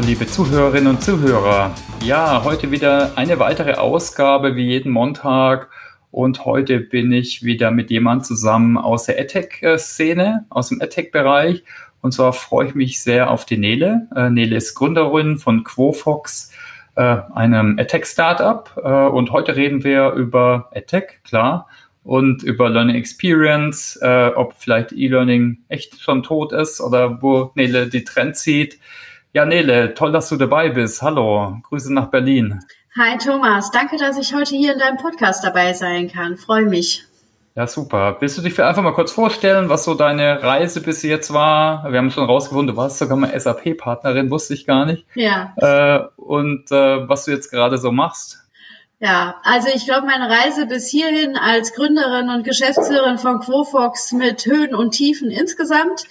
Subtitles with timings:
[0.00, 1.74] Liebe Zuhörerinnen und Zuhörer.
[2.04, 5.70] Ja, heute wieder eine weitere Ausgabe wie jeden Montag.
[6.10, 11.64] Und heute bin ich wieder mit jemand zusammen aus der AdTech-Szene, aus dem AdTech-Bereich.
[12.02, 14.08] Und zwar freue ich mich sehr auf die Nele.
[14.14, 16.52] Äh, Nele ist Gründerin von Quofox,
[16.94, 18.70] äh, einem AdTech-Startup.
[18.76, 21.68] Äh, und heute reden wir über AdTech, klar,
[22.04, 23.98] und über Learning Experience,
[24.36, 28.78] ob vielleicht E-Learning echt schon tot ist oder wo Nele die Trends sieht.
[29.36, 31.02] Ja, Nele, toll, dass du dabei bist.
[31.02, 32.64] Hallo, Grüße nach Berlin.
[32.98, 36.38] Hi Thomas, danke, dass ich heute hier in deinem Podcast dabei sein kann.
[36.38, 37.04] Freue mich.
[37.54, 38.16] Ja, super.
[38.18, 41.84] Willst du dich einfach mal kurz vorstellen, was so deine Reise bis jetzt war?
[41.92, 45.04] Wir haben schon rausgefunden, du warst sogar mal SAP-Partnerin, wusste ich gar nicht.
[45.14, 45.52] Ja.
[45.58, 48.45] Äh, und äh, was du jetzt gerade so machst.
[48.98, 54.46] Ja, also ich glaube, meine Reise bis hierhin als Gründerin und Geschäftsführerin von Quofox mit
[54.46, 56.04] Höhen und Tiefen insgesamt.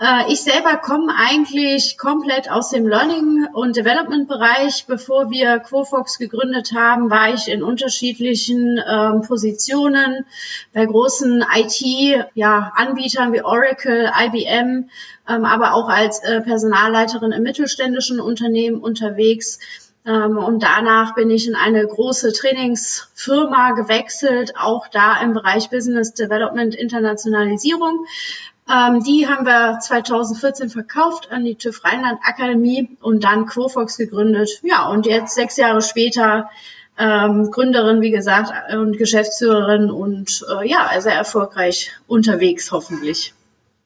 [0.00, 4.86] Äh, ich selber komme eigentlich komplett aus dem Learning- und Development-Bereich.
[4.88, 10.26] Bevor wir Quofox gegründet haben, war ich in unterschiedlichen ähm, Positionen
[10.72, 14.90] bei großen IT-Anbietern ja, wie Oracle, IBM,
[15.28, 19.60] ähm, aber auch als äh, Personalleiterin im mittelständischen Unternehmen unterwegs
[20.12, 26.74] und danach bin ich in eine große Trainingsfirma gewechselt, auch da im Bereich Business Development
[26.74, 28.04] Internationalisierung.
[28.70, 34.60] Ähm, die haben wir 2014 verkauft an die TÜV Rheinland Akademie und dann Quofox gegründet.
[34.62, 36.48] Ja, und jetzt sechs Jahre später
[36.98, 43.34] ähm, Gründerin, wie gesagt, und Geschäftsführerin und äh, ja, sehr erfolgreich unterwegs, hoffentlich.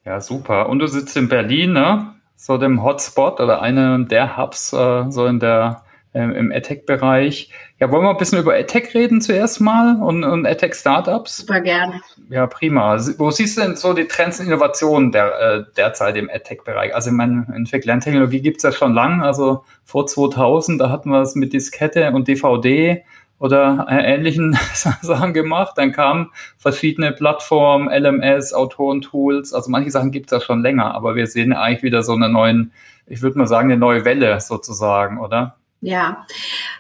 [0.05, 0.69] Ja, super.
[0.69, 2.15] Und du sitzt in Berlin, ne?
[2.37, 5.83] So dem Hotspot oder einem der Hubs, äh, so in der
[6.15, 7.51] ähm, im AdTech-Bereich.
[7.79, 11.39] Ja, wollen wir ein bisschen über AdTech reden zuerst mal und, und AdTech-Startups?
[11.39, 12.01] Super gerne.
[12.31, 12.99] Ja, prima.
[13.19, 16.95] Wo siehst du denn so die Trends und Innovationen der, äh, derzeit im AdTech-Bereich?
[16.95, 17.47] Also, ich meine,
[17.85, 19.23] Lerntechnologie gibt es ja schon lange.
[19.23, 23.05] Also vor 2000, da hatten wir es mit Diskette und DVD
[23.39, 24.59] oder äh, ähnlichen
[25.03, 25.75] Sachen gemacht.
[25.77, 29.53] Dann kamen verschiedene Plattformen, LMS, Autorentools.
[29.53, 32.29] Also manche Sachen gibt es ja schon länger, aber wir sehen eigentlich wieder so eine
[32.29, 32.73] neuen,
[33.07, 35.58] ich würde mal sagen, eine neue Welle sozusagen, oder?
[35.81, 36.27] Ja,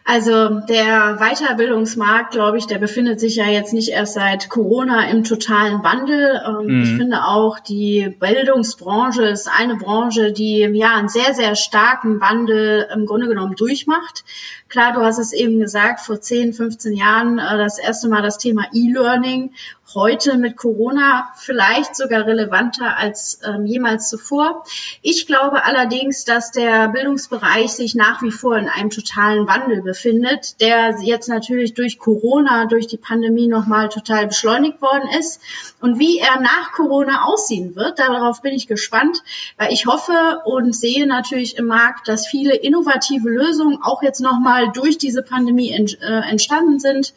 [0.05, 5.23] also der Weiterbildungsmarkt, glaube ich, der befindet sich ja jetzt nicht erst seit Corona im
[5.23, 6.41] totalen Wandel.
[6.65, 6.83] Mhm.
[6.83, 12.89] Ich finde auch, die Bildungsbranche ist eine Branche, die ja einen sehr, sehr starken Wandel
[12.93, 14.25] im Grunde genommen durchmacht.
[14.69, 18.37] Klar, du hast es eben gesagt, vor 10, 15 Jahren äh, das erste Mal das
[18.37, 19.55] Thema E-Learning.
[19.95, 24.65] Heute mit Corona vielleicht sogar relevanter als ähm, jemals zuvor.
[25.01, 30.61] Ich glaube allerdings, dass der Bildungsbereich sich nach wie vor in einem totalen Wandel befindet,
[30.61, 35.41] der jetzt natürlich durch Corona, durch die Pandemie nochmal total beschleunigt worden ist.
[35.81, 39.23] Und wie er nach Corona aussehen wird, darauf bin ich gespannt,
[39.57, 44.58] weil ich hoffe und sehe natürlich im Markt, dass viele innovative Lösungen auch jetzt nochmal
[44.59, 47.15] mal durch diese Pandemie ent, äh, entstanden sind.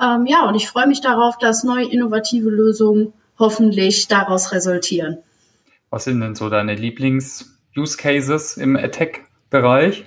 [0.00, 5.18] Ähm, ja, und ich freue mich darauf, dass neue innovative Lösungen hoffentlich daraus resultieren.
[5.90, 10.04] Was sind denn so deine Lieblings-Use-Cases im Attack-Bereich?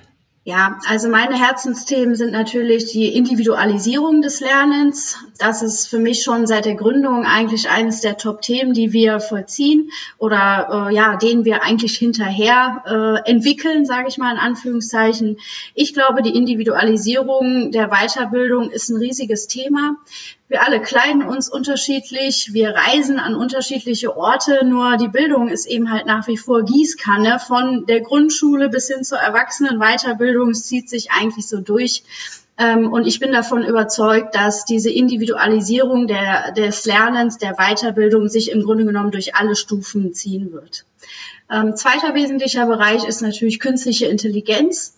[0.48, 5.18] Ja, also meine Herzensthemen sind natürlich die Individualisierung des Lernens.
[5.36, 9.90] Das ist für mich schon seit der Gründung eigentlich eines der Top-Themen, die wir vollziehen
[10.16, 15.36] oder äh, ja, denen wir eigentlich hinterher äh, entwickeln, sage ich mal in Anführungszeichen.
[15.74, 19.96] Ich glaube, die Individualisierung der Weiterbildung ist ein riesiges Thema.
[20.48, 25.92] Wir alle kleiden uns unterschiedlich, wir reisen an unterschiedliche Orte, nur die Bildung ist eben
[25.92, 27.38] halt nach wie vor Gießkanne.
[27.38, 32.02] Von der Grundschule bis hin zur Erwachsenenweiterbildung zieht sich eigentlich so durch.
[32.56, 38.50] Ähm, und ich bin davon überzeugt, dass diese Individualisierung der, des Lernens, der Weiterbildung sich
[38.50, 40.86] im Grunde genommen durch alle Stufen ziehen wird.
[41.50, 44.94] Ähm, zweiter wesentlicher Bereich ist natürlich künstliche Intelligenz.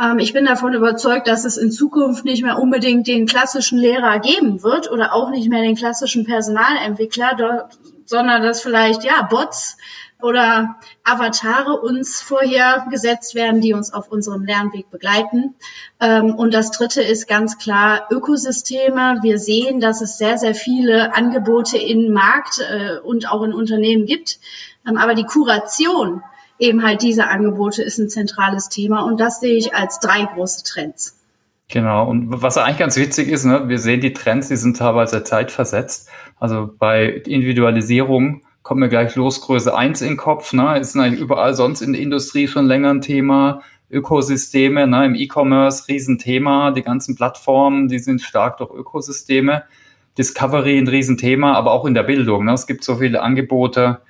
[0.00, 4.18] Ähm, ich bin davon überzeugt, dass es in Zukunft nicht mehr unbedingt den klassischen Lehrer
[4.18, 7.68] geben wird oder auch nicht mehr den klassischen Personalentwickler,
[8.04, 9.76] sondern dass vielleicht ja Bots
[10.22, 15.54] oder Avatare uns vorher gesetzt werden, die uns auf unserem Lernweg begleiten.
[15.98, 19.18] Ähm, und das dritte ist ganz klar Ökosysteme.
[19.22, 24.06] Wir sehen, dass es sehr, sehr viele Angebote im Markt äh, und auch in Unternehmen
[24.06, 24.38] gibt.
[24.86, 26.22] Ähm, aber die Kuration
[26.60, 30.64] eben halt diese Angebote ist ein zentrales Thema und das sehe ich als drei große
[30.64, 31.16] Trends.
[31.68, 35.22] Genau, und was eigentlich ganz witzig ist, ne, wir sehen die Trends, die sind teilweise
[35.22, 36.08] zeitversetzt.
[36.38, 41.20] Also bei Individualisierung kommt mir gleich los Größe 1 in den Kopf, ne, ist eigentlich
[41.20, 43.62] überall sonst in der Industrie schon länger ein Thema.
[43.88, 49.64] Ökosysteme, ne, im E-Commerce Riesenthema, die ganzen Plattformen, die sind stark durch Ökosysteme.
[50.18, 52.44] Discovery ein Riesenthema, aber auch in der Bildung.
[52.44, 52.52] Ne?
[52.52, 54.00] Es gibt so viele Angebote,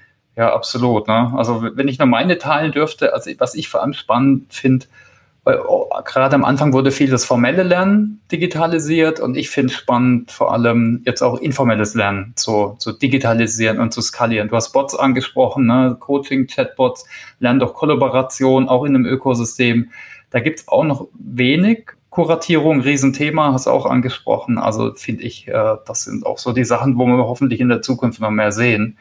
[0.41, 1.07] ja, absolut.
[1.07, 1.33] Ne?
[1.37, 4.87] Also wenn ich noch meine teilen dürfte, also was ich vor allem spannend finde,
[5.47, 10.53] Oh, gerade am Anfang wurde viel das formelle Lernen digitalisiert und ich finde spannend, vor
[10.53, 14.49] allem jetzt auch informelles Lernen zu, zu digitalisieren und zu skalieren.
[14.49, 15.97] Du hast Bots angesprochen, ne?
[15.99, 17.07] Coaching, Chatbots,
[17.39, 19.91] lernen doch Kollaboration, auch in einem Ökosystem.
[20.29, 21.93] Da gibt's auch noch wenig.
[22.11, 24.59] Kuratierung, Riesenthema, hast du auch angesprochen.
[24.59, 27.81] Also finde ich, äh, das sind auch so die Sachen, wo wir hoffentlich in der
[27.81, 28.99] Zukunft noch mehr sehen.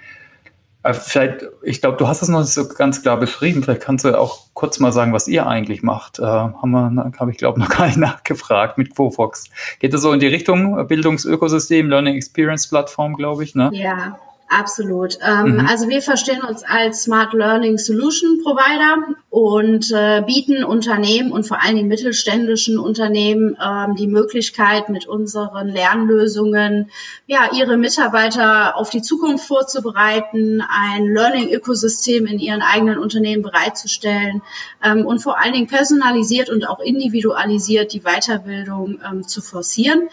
[0.83, 3.63] Äh, vielleicht, ich glaube, du hast es noch nicht so ganz klar beschrieben.
[3.63, 6.19] Vielleicht kannst du auch kurz mal sagen, was ihr eigentlich macht.
[6.19, 9.45] Äh, haben wir, habe ich glaube noch gar nicht nachgefragt mit Quofox.
[9.79, 13.69] Geht es so in die Richtung Bildungsökosystem, Learning Experience Plattform, glaube ich, ne?
[13.73, 14.17] Ja,
[14.51, 15.19] Absolut.
[15.21, 15.67] Ähm, mhm.
[15.69, 21.61] Also wir verstehen uns als Smart Learning Solution Provider und äh, bieten Unternehmen und vor
[21.61, 26.89] allen Dingen mittelständischen Unternehmen ähm, die Möglichkeit, mit unseren Lernlösungen
[27.27, 34.41] ja ihre Mitarbeiter auf die Zukunft vorzubereiten, ein Learning-Ökosystem in ihren eigenen Unternehmen bereitzustellen
[34.83, 40.09] ähm, und vor allen Dingen personalisiert und auch individualisiert die Weiterbildung ähm, zu forcieren.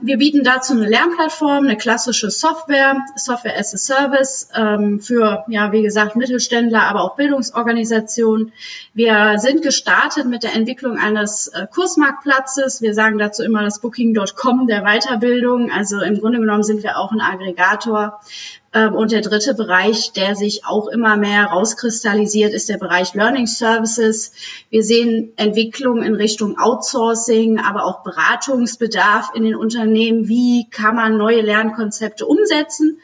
[0.00, 5.72] Wir bieten dazu eine Lernplattform, eine klassische Software, Software as a Service ähm, für, ja,
[5.72, 8.52] wie gesagt, Mittelständler, aber auch Bildungsorganisationen.
[8.94, 12.82] Wir sind gestartet mit der Entwicklung eines äh, Kursmarktplatzes.
[12.82, 15.70] Wir sagen dazu immer das Booking.com der Weiterbildung.
[15.70, 18.20] Also im Grunde genommen sind wir auch ein Aggregator.
[18.74, 23.46] Ähm, und der dritte Bereich, der sich auch immer mehr rauskristallisiert, ist der Bereich Learning
[23.46, 24.32] Services.
[24.70, 30.28] Wir sehen Entwicklung in Richtung Outsourcing, aber auch Beratungsbedarf in den Unternehmen.
[30.28, 33.00] Wie kann man neue Lernkonzepte umsetzen?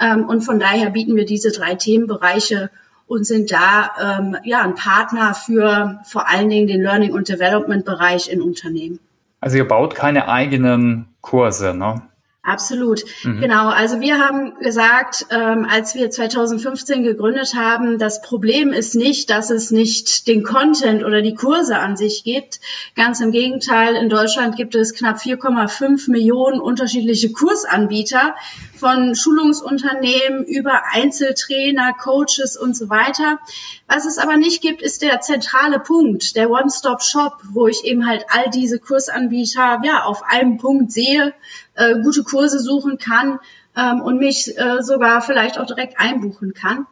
[0.00, 2.70] Ähm, und von daher bieten wir diese drei Themenbereiche
[3.06, 7.84] und sind da ähm, ja ein Partner für vor allen Dingen den Learning und Development
[7.84, 8.98] Bereich in Unternehmen.
[9.40, 12.02] Also ihr baut keine eigenen Kurse, ne?
[12.46, 13.40] Absolut, mhm.
[13.40, 13.70] genau.
[13.70, 19.50] Also wir haben gesagt, ähm, als wir 2015 gegründet haben, das Problem ist nicht, dass
[19.50, 22.60] es nicht den Content oder die Kurse an sich gibt.
[22.94, 28.36] Ganz im Gegenteil, in Deutschland gibt es knapp 4,5 Millionen unterschiedliche Kursanbieter
[28.76, 33.40] von Schulungsunternehmen über Einzeltrainer, Coaches und so weiter.
[33.88, 38.26] Was es aber nicht gibt, ist der zentrale Punkt, der One-Stop-Shop, wo ich eben halt
[38.28, 41.32] all diese Kursanbieter ja auf einem Punkt sehe
[41.74, 43.38] äh, gute Kurse suchen kann
[43.76, 46.86] ähm, und mich äh, sogar vielleicht auch direkt einbuchen kann.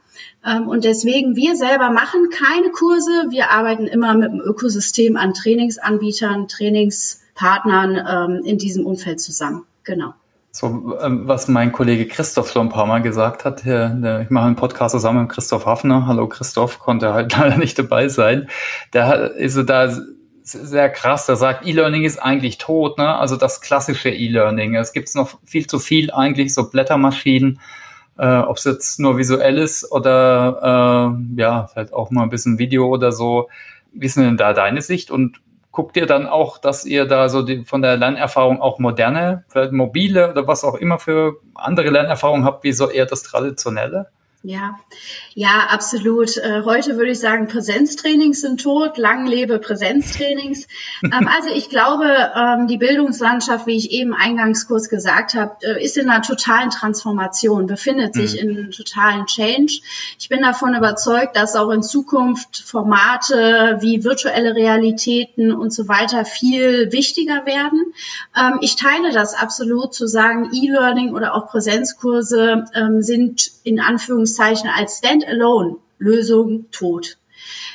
[0.47, 3.27] Ähm, und deswegen, wir selber machen keine Kurse.
[3.31, 9.67] Wir arbeiten immer mit einem Ökosystem an Trainingsanbietern, Trainingspartnern ähm, in diesem Umfeld zusammen.
[9.83, 10.15] Genau.
[10.57, 14.47] So, ähm, was mein Kollege Christoph schon ein paar Mal gesagt hat, der, ich mache
[14.47, 16.07] einen Podcast zusammen mit Christoph Hafner.
[16.07, 18.49] Hallo Christoph, konnte halt leider nicht dabei sein.
[18.93, 19.93] Der ist da
[20.45, 21.27] sehr krass.
[21.27, 23.17] Der sagt, E-Learning ist eigentlich tot, ne?
[23.17, 24.77] Also das klassische E-Learning.
[24.77, 27.59] Es gibt noch viel zu viel eigentlich, so Blättermaschinen,
[28.17, 32.61] äh, ob es jetzt nur visuell ist oder äh, ja, vielleicht auch mal ein bisschen
[32.61, 33.49] Video oder so.
[33.93, 35.11] Wie ist denn da deine Sicht?
[35.11, 35.41] Und
[35.75, 39.73] guckt ihr dann auch, dass ihr da so die, von der Lernerfahrung auch moderne, vielleicht
[39.73, 44.09] mobile oder was auch immer für andere Lernerfahrungen habt, wie so eher das traditionelle?
[44.47, 44.79] Ja,
[45.33, 46.37] ja, absolut.
[46.37, 48.99] Äh, heute würde ich sagen, Präsenztrainings sind tot.
[48.99, 50.67] Lang lebe Präsenztrainings.
[51.03, 52.05] ähm, also ich glaube,
[52.37, 56.69] ähm, die Bildungslandschaft, wie ich eben eingangs kurz gesagt habe, äh, ist in einer totalen
[56.69, 58.39] Transformation, befindet sich mhm.
[58.39, 59.81] in einem totalen Change.
[60.19, 66.27] Ich bin davon überzeugt, dass auch in Zukunft Formate wie virtuelle Realitäten und so weiter
[66.27, 67.95] viel wichtiger werden.
[68.39, 72.67] Ähm, ich teile das absolut zu sagen, E-Learning oder auch Präsenzkurse
[72.99, 77.19] sind in Anführungszeichen Anführungszeichen als Standalone-Lösung tot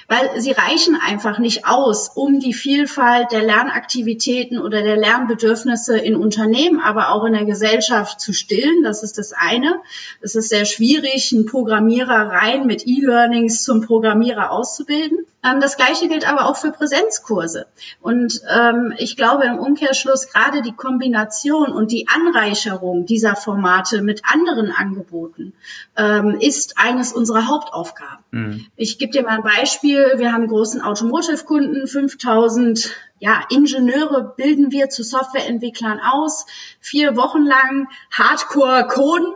[0.08, 6.16] weil sie reichen einfach nicht aus, um die Vielfalt der Lernaktivitäten oder der Lernbedürfnisse in
[6.16, 8.82] Unternehmen, aber auch in der Gesellschaft zu stillen.
[8.82, 9.80] Das ist das eine.
[10.22, 15.20] Es ist sehr schwierig, einen Programmierer rein mit E-Learnings zum Programmierer auszubilden.
[15.44, 17.68] Ähm, das Gleiche gilt aber auch für Präsenzkurse.
[18.02, 24.22] Und ähm, ich glaube im Umkehrschluss gerade die Kombination und die Anreicherung dieser Formate mit
[24.26, 25.54] anderen Angeboten
[25.96, 28.24] ähm, ist eines unserer Hauptaufgaben.
[28.32, 28.66] Mhm.
[28.76, 30.14] Ich gebe dir mal ein Beispiel.
[30.18, 36.46] Wir haben großen Automotive-Kunden, 5000 ja, Ingenieure bilden wir zu Softwareentwicklern aus,
[36.80, 39.34] vier Wochen lang Hardcore coden.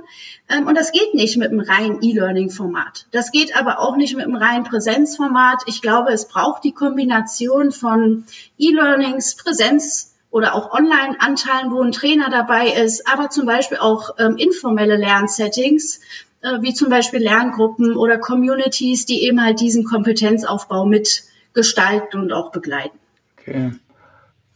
[0.49, 3.07] Ähm, und das geht nicht mit einem reinen E-Learning-Format.
[3.11, 5.63] Das geht aber auch nicht mit einem reinen Präsenzformat.
[5.67, 8.25] Ich glaube, es braucht die Kombination von
[8.57, 14.37] E-Learnings, Präsenz oder auch Online-Anteilen, wo ein Trainer dabei ist, aber zum Beispiel auch ähm,
[14.37, 15.99] informelle Lernsettings,
[16.41, 22.51] äh, wie zum Beispiel Lerngruppen oder Communities, die eben halt diesen Kompetenzaufbau mitgestalten und auch
[22.51, 22.97] begleiten.
[23.43, 23.71] Okay.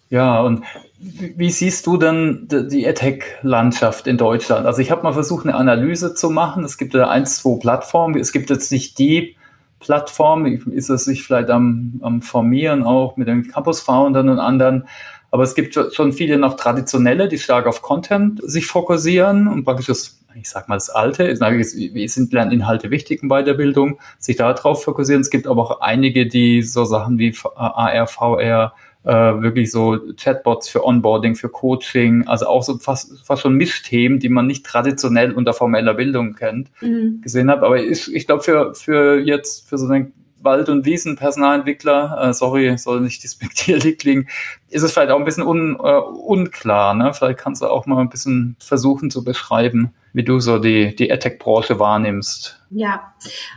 [0.10, 0.64] Ja, und
[1.00, 4.66] wie siehst du denn die EdTech-Landschaft in Deutschland?
[4.66, 6.64] Also ich habe mal versucht, eine Analyse zu machen.
[6.64, 8.18] Es gibt ja eins, zwei Plattformen.
[8.18, 9.36] Es gibt jetzt nicht die
[9.80, 14.88] Plattform, ist es sich vielleicht am, am Formieren auch mit den Campus-Foundern und anderen.
[15.30, 19.88] Aber es gibt schon viele noch traditionelle, die stark auf Content sich fokussieren und praktisch
[19.88, 24.84] das, ich sag mal, das Alte, wie sind Lerninhalte wichtig bei der Bildung, sich darauf
[24.84, 25.22] fokussieren.
[25.22, 30.68] Es gibt aber auch einige, die so Sachen wie AR, VR, äh, wirklich so Chatbots
[30.68, 35.32] für Onboarding, für Coaching, also auch so fast, fast schon Mischthemen, die man nicht traditionell
[35.32, 37.22] unter formeller Bildung kennt, mhm.
[37.22, 37.66] gesehen habe.
[37.66, 42.78] Aber ich, ich glaube, für, für jetzt, für so einen Wald- und Wiesenpersonalentwickler, äh, sorry,
[42.78, 44.28] soll nicht despektierlich klingen,
[44.70, 46.94] ist es vielleicht auch ein bisschen un, äh, unklar.
[46.94, 47.14] Ne?
[47.14, 51.14] Vielleicht kannst du auch mal ein bisschen versuchen zu beschreiben, wie du so die, die
[51.14, 52.60] AdTech-Branche wahrnimmst.
[52.70, 53.14] Ja,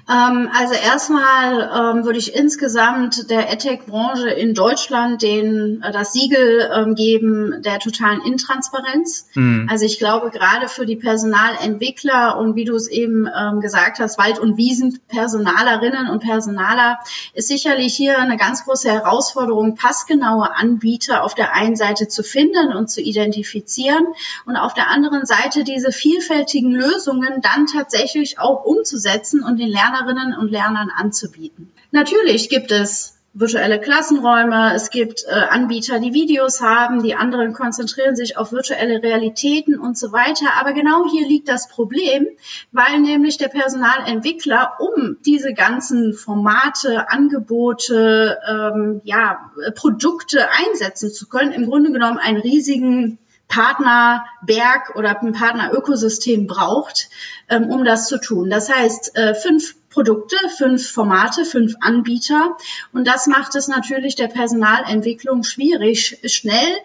[0.09, 6.71] ähm, also erstmal ähm, würde ich insgesamt der EdTech-Branche in Deutschland den, äh, das Siegel
[6.73, 9.27] ähm, geben der totalen Intransparenz.
[9.35, 9.67] Mhm.
[9.69, 14.17] Also ich glaube, gerade für die Personalentwickler und wie du es eben ähm, gesagt hast,
[14.17, 17.01] Wald- und Wiesenpersonalerinnen und Personaler
[17.35, 22.77] ist sicherlich hier eine ganz große Herausforderung, passgenaue Anbieter auf der einen Seite zu finden
[22.77, 24.07] und zu identifizieren
[24.47, 29.69] und auf der anderen Seite diese vielfältigen Lösungen dann tatsächlich auch umzusetzen umzusetzen und den
[29.69, 31.73] Lernerinnen und Lernern anzubieten.
[31.91, 38.17] Natürlich gibt es virtuelle Klassenräume, es gibt äh, Anbieter, die Videos haben, die anderen konzentrieren
[38.17, 40.47] sich auf virtuelle Realitäten und so weiter.
[40.59, 42.27] Aber genau hier liegt das Problem,
[42.73, 51.53] weil nämlich der Personalentwickler, um diese ganzen Formate, Angebote, ähm, ja, Produkte einsetzen zu können,
[51.53, 53.19] im Grunde genommen einen riesigen
[53.51, 57.11] Partnerberg oder ein Partnerökosystem braucht,
[57.49, 58.49] ähm, um das zu tun.
[58.49, 62.57] Das heißt, äh, fünf Produkte, fünf Formate, fünf Anbieter.
[62.93, 66.79] Und das macht es natürlich der Personalentwicklung schwierig, schnell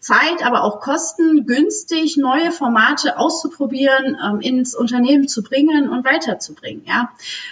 [0.00, 6.84] Zeit, aber auch Kosten günstig neue Formate auszuprobieren, ähm, ins Unternehmen zu bringen und weiterzubringen.
[6.86, 7.10] Ja,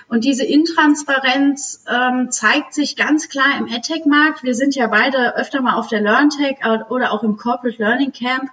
[0.08, 4.42] und diese Intransparenz ähm, zeigt sich ganz klar im EdTech-Markt.
[4.42, 8.50] Wir sind ja beide öfter mal auf der LearnTech oder auch im Corporate Learning Camp.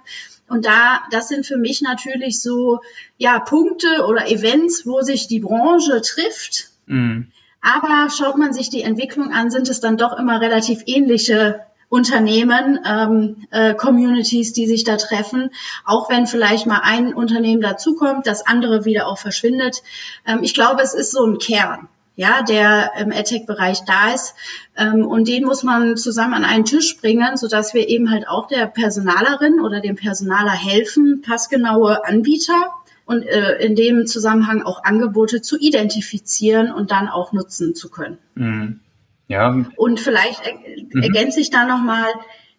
[0.48, 2.80] Und da, das sind für mich natürlich so,
[3.16, 6.68] ja, Punkte oder Events, wo sich die Branche trifft.
[6.86, 7.28] Mhm.
[7.60, 12.78] Aber schaut man sich die Entwicklung an, sind es dann doch immer relativ ähnliche Unternehmen,
[12.86, 15.50] ähm, äh, Communities, die sich da treffen,
[15.84, 19.82] auch wenn vielleicht mal ein Unternehmen dazukommt, das andere wieder auch verschwindet.
[20.26, 24.34] Ähm, ich glaube, es ist so ein Kern ja, der im AdTech-Bereich da ist.
[24.76, 28.48] Ähm, und den muss man zusammen an einen Tisch bringen, sodass wir eben halt auch
[28.48, 32.70] der Personalerin oder dem Personaler helfen, passgenaue Anbieter
[33.06, 38.18] und äh, in dem Zusammenhang auch Angebote zu identifizieren und dann auch nutzen zu können.
[38.34, 38.80] Mhm.
[39.28, 39.64] Ja.
[39.76, 42.06] Und vielleicht ergänze ich da nochmal,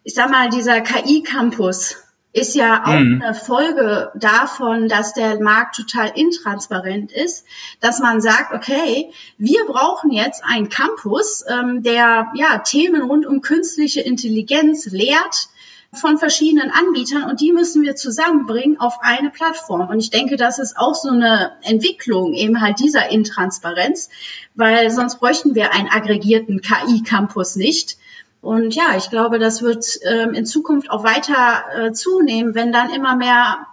[0.04, 1.96] ich sag mal, dieser KI-Campus
[2.36, 3.22] ist ja auch mhm.
[3.22, 7.46] eine Folge davon, dass der Markt total intransparent ist,
[7.80, 13.40] dass man sagt, okay, wir brauchen jetzt einen Campus, ähm, der ja Themen rund um
[13.40, 15.48] künstliche Intelligenz lehrt,
[15.92, 19.88] von verschiedenen Anbietern und die müssen wir zusammenbringen auf eine Plattform.
[19.88, 24.10] Und ich denke, das ist auch so eine Entwicklung eben halt dieser Intransparenz,
[24.54, 27.96] weil sonst bräuchten wir einen aggregierten KI-Campus nicht.
[28.42, 32.90] Und ja, ich glaube, das wird ähm, in Zukunft auch weiter äh, zunehmen, wenn dann
[32.90, 33.66] immer mehr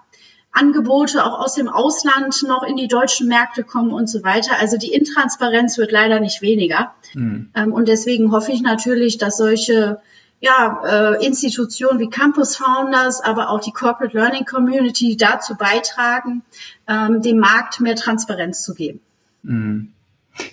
[0.52, 4.60] Angebote auch aus dem Ausland noch in die deutschen Märkte kommen und so weiter.
[4.60, 6.94] Also die Intransparenz wird leider nicht weniger.
[7.16, 7.50] Mhm.
[7.56, 10.00] Ähm, und deswegen hoffe ich natürlich, dass solche
[10.44, 16.42] ja, äh, Institutionen wie Campus Founders, aber auch die Corporate Learning Community dazu beitragen,
[16.86, 19.00] ähm, dem Markt mehr Transparenz zu geben.
[19.44, 19.94] Mhm.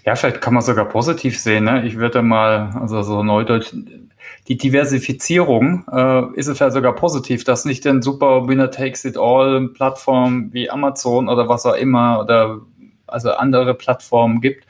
[0.05, 1.65] Ja, vielleicht kann man sogar positiv sehen.
[1.65, 1.85] Ne?
[1.87, 3.75] Ich würde mal, also so neudeutsch,
[4.47, 9.17] die Diversifizierung äh, ist es ja sogar positiv, dass nicht ein super Winner takes it
[9.19, 12.61] all Plattform wie Amazon oder was auch immer oder
[13.09, 14.67] also andere Plattformen gibt.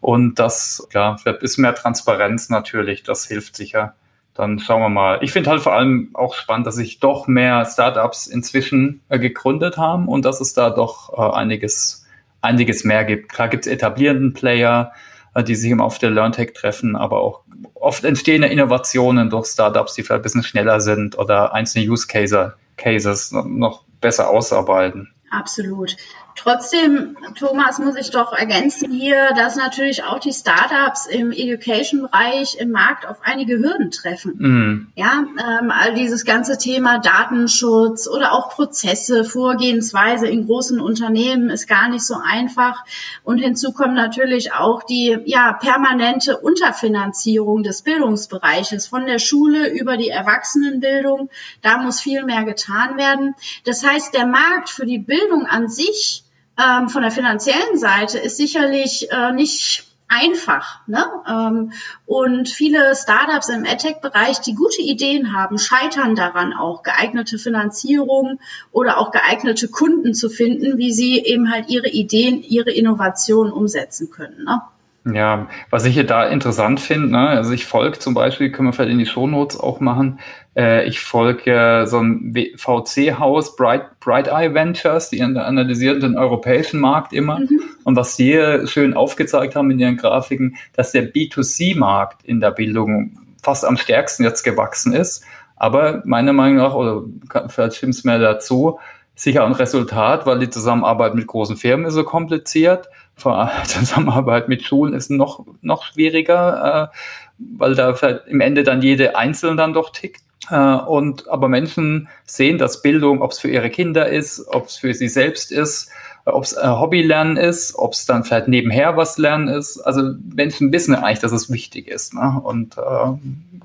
[0.00, 3.94] Und das, klar, vielleicht ist mehr Transparenz natürlich, das hilft sicher
[4.38, 5.18] dann schauen wir mal.
[5.22, 9.76] Ich finde halt vor allem auch spannend, dass sich doch mehr Startups inzwischen äh, gegründet
[9.76, 12.06] haben und dass es da doch äh, einiges,
[12.40, 13.30] einiges mehr gibt.
[13.30, 14.92] Klar gibt es etablierenden Player,
[15.34, 17.40] äh, die sich immer auf der LearnTech treffen, aber auch
[17.74, 23.32] oft entstehen Innovationen durch Startups, die vielleicht ein bisschen schneller sind oder einzelne Use Cases
[23.32, 25.12] noch besser ausarbeiten.
[25.32, 25.96] Absolut.
[26.38, 32.70] Trotzdem, Thomas, muss ich doch ergänzen hier, dass natürlich auch die Startups im Education-Bereich im
[32.70, 34.34] Markt auf einige Hürden treffen.
[34.38, 34.86] Mhm.
[34.94, 41.66] Ja, ähm, all dieses ganze Thema Datenschutz oder auch Prozesse, Vorgehensweise in großen Unternehmen ist
[41.66, 42.84] gar nicht so einfach.
[43.24, 49.96] Und hinzu kommt natürlich auch die ja permanente Unterfinanzierung des Bildungsbereiches von der Schule über
[49.96, 51.30] die Erwachsenenbildung.
[51.62, 53.34] Da muss viel mehr getan werden.
[53.64, 56.22] Das heißt, der Markt für die Bildung an sich
[56.58, 60.86] ähm, von der finanziellen Seite ist sicherlich äh, nicht einfach.
[60.86, 61.04] Ne?
[61.28, 61.72] Ähm,
[62.06, 68.40] und viele Startups im AdTech-Bereich, die gute Ideen haben, scheitern daran auch, geeignete Finanzierung
[68.72, 74.10] oder auch geeignete Kunden zu finden, wie sie eben halt ihre Ideen, ihre Innovationen umsetzen
[74.10, 74.44] können.
[74.44, 74.62] Ne?
[75.04, 78.72] Ja, was ich hier da interessant finde, ne, also ich folge zum Beispiel, können wir
[78.72, 80.18] vielleicht in die Shownotes auch machen,
[80.58, 86.80] äh, ich folge äh, so ein VC-Haus, Bright, Bright Eye Ventures, die analysieren den europäischen
[86.80, 87.38] Markt immer.
[87.38, 87.60] Mhm.
[87.84, 92.50] Und was die hier schön aufgezeigt haben in ihren Grafiken, dass der B2C-Markt in der
[92.50, 93.12] Bildung
[93.42, 95.24] fast am stärksten jetzt gewachsen ist.
[95.56, 97.02] Aber meiner Meinung nach, oder
[97.48, 98.78] vielleicht stimmt es mir dazu,
[99.14, 102.88] sicher ein Resultat, weil die Zusammenarbeit mit großen Firmen ist so kompliziert.
[103.64, 106.96] Zusammenarbeit mit Schulen ist noch, noch schwieriger, äh,
[107.38, 107.90] weil da
[108.26, 110.22] im Ende dann jede einzeln dann doch tickt.
[110.50, 114.76] Äh, und aber Menschen sehen, dass Bildung, ob es für ihre Kinder ist, ob es
[114.76, 115.90] für sie selbst ist,
[116.24, 119.78] ob es Hobbylernen ist, ob es dann vielleicht nebenher was lernen ist.
[119.80, 122.14] Also Menschen wissen ja eigentlich, dass es wichtig ist.
[122.14, 122.40] Ne?
[122.42, 122.82] Und äh,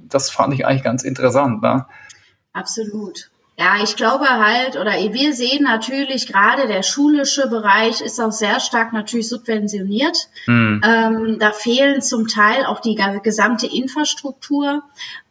[0.10, 1.62] das fand ich eigentlich ganz interessant.
[1.62, 1.86] Ne?
[2.54, 3.30] Absolut.
[3.56, 8.60] Ja, ich glaube halt, oder wir sehen natürlich gerade der schulische Bereich ist auch sehr
[8.60, 10.18] stark natürlich subventioniert.
[10.48, 10.82] Mhm.
[10.84, 14.82] Ähm, da fehlen zum Teil auch die gesamte Infrastruktur.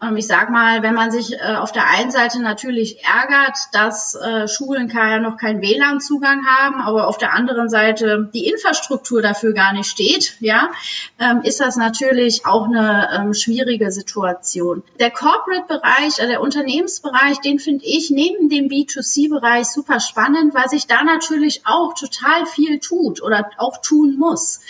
[0.01, 4.15] Ähm, ich sag mal, wenn man sich äh, auf der einen Seite natürlich ärgert, dass
[4.15, 9.53] äh, Schulen ja noch keinen WLAN-Zugang haben, aber auf der anderen Seite die Infrastruktur dafür
[9.53, 10.71] gar nicht steht, ja,
[11.19, 14.85] ähm, ist das natürlich auch eine ähm, schwierige Situation.
[15.01, 20.87] Der Corporate-Bereich, äh, der Unternehmensbereich, den finde ich neben dem B2C-Bereich super spannend, weil sich
[20.87, 24.61] da natürlich auch total viel tut oder auch tun muss.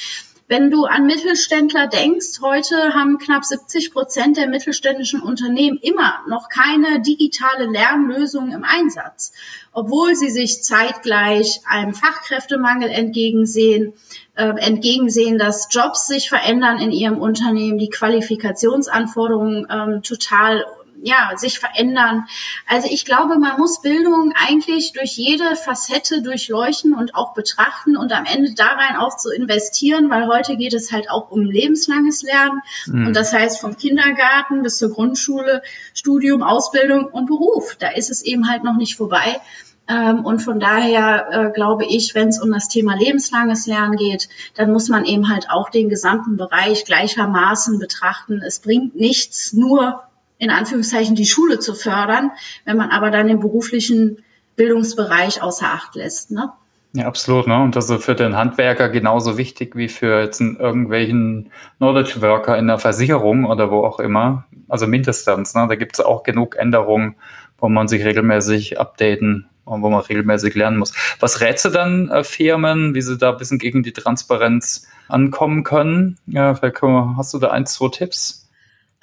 [0.53, 6.51] Wenn du an Mittelständler denkst, heute haben knapp 70 Prozent der mittelständischen Unternehmen immer noch
[6.51, 9.33] keine digitale Lernlösung im Einsatz,
[9.73, 13.95] obwohl sie sich zeitgleich einem Fachkräftemangel entgegensehen,
[14.35, 20.67] äh, entgegensehen, dass Jobs sich verändern in ihrem Unternehmen, die Qualifikationsanforderungen ähm, total
[21.03, 22.27] ja, sich verändern.
[22.67, 28.13] Also ich glaube, man muss Bildung eigentlich durch jede Facette durchleuchten und auch betrachten und
[28.13, 32.23] am Ende da rein auch zu investieren, weil heute geht es halt auch um lebenslanges
[32.23, 32.63] Lernen.
[32.87, 33.09] Mhm.
[33.09, 35.63] Und das heißt vom Kindergarten bis zur Grundschule,
[35.95, 37.77] Studium, Ausbildung und Beruf.
[37.79, 39.41] Da ist es eben halt noch nicht vorbei.
[39.89, 44.29] Ähm, und von daher äh, glaube ich, wenn es um das Thema lebenslanges Lernen geht,
[44.55, 48.41] dann muss man eben halt auch den gesamten Bereich gleichermaßen betrachten.
[48.47, 50.05] Es bringt nichts, nur
[50.43, 52.33] in Anführungszeichen die Schule zu fördern,
[52.65, 54.25] wenn man aber dann den beruflichen
[54.57, 56.33] Bildungsbereich außer Acht lässt.
[56.33, 56.51] Ne?
[56.95, 57.47] Ja, absolut.
[57.47, 57.63] Ne?
[57.63, 62.59] Und das ist für den Handwerker genauso wichtig wie für jetzt einen, irgendwelchen Knowledge Worker
[62.59, 64.45] in der Versicherung oder wo auch immer.
[64.69, 65.55] Also mindestens.
[65.55, 65.67] Ne?
[65.69, 67.15] Da gibt es auch genug Änderungen,
[67.59, 70.93] wo man sich regelmäßig updaten und wo man regelmäßig lernen muss.
[71.21, 75.63] Was rätst du dann äh, Firmen, wie sie da ein bisschen gegen die Transparenz ankommen
[75.63, 76.19] können?
[76.27, 78.42] Ja, vielleicht hast du da ein, zwei Tipps?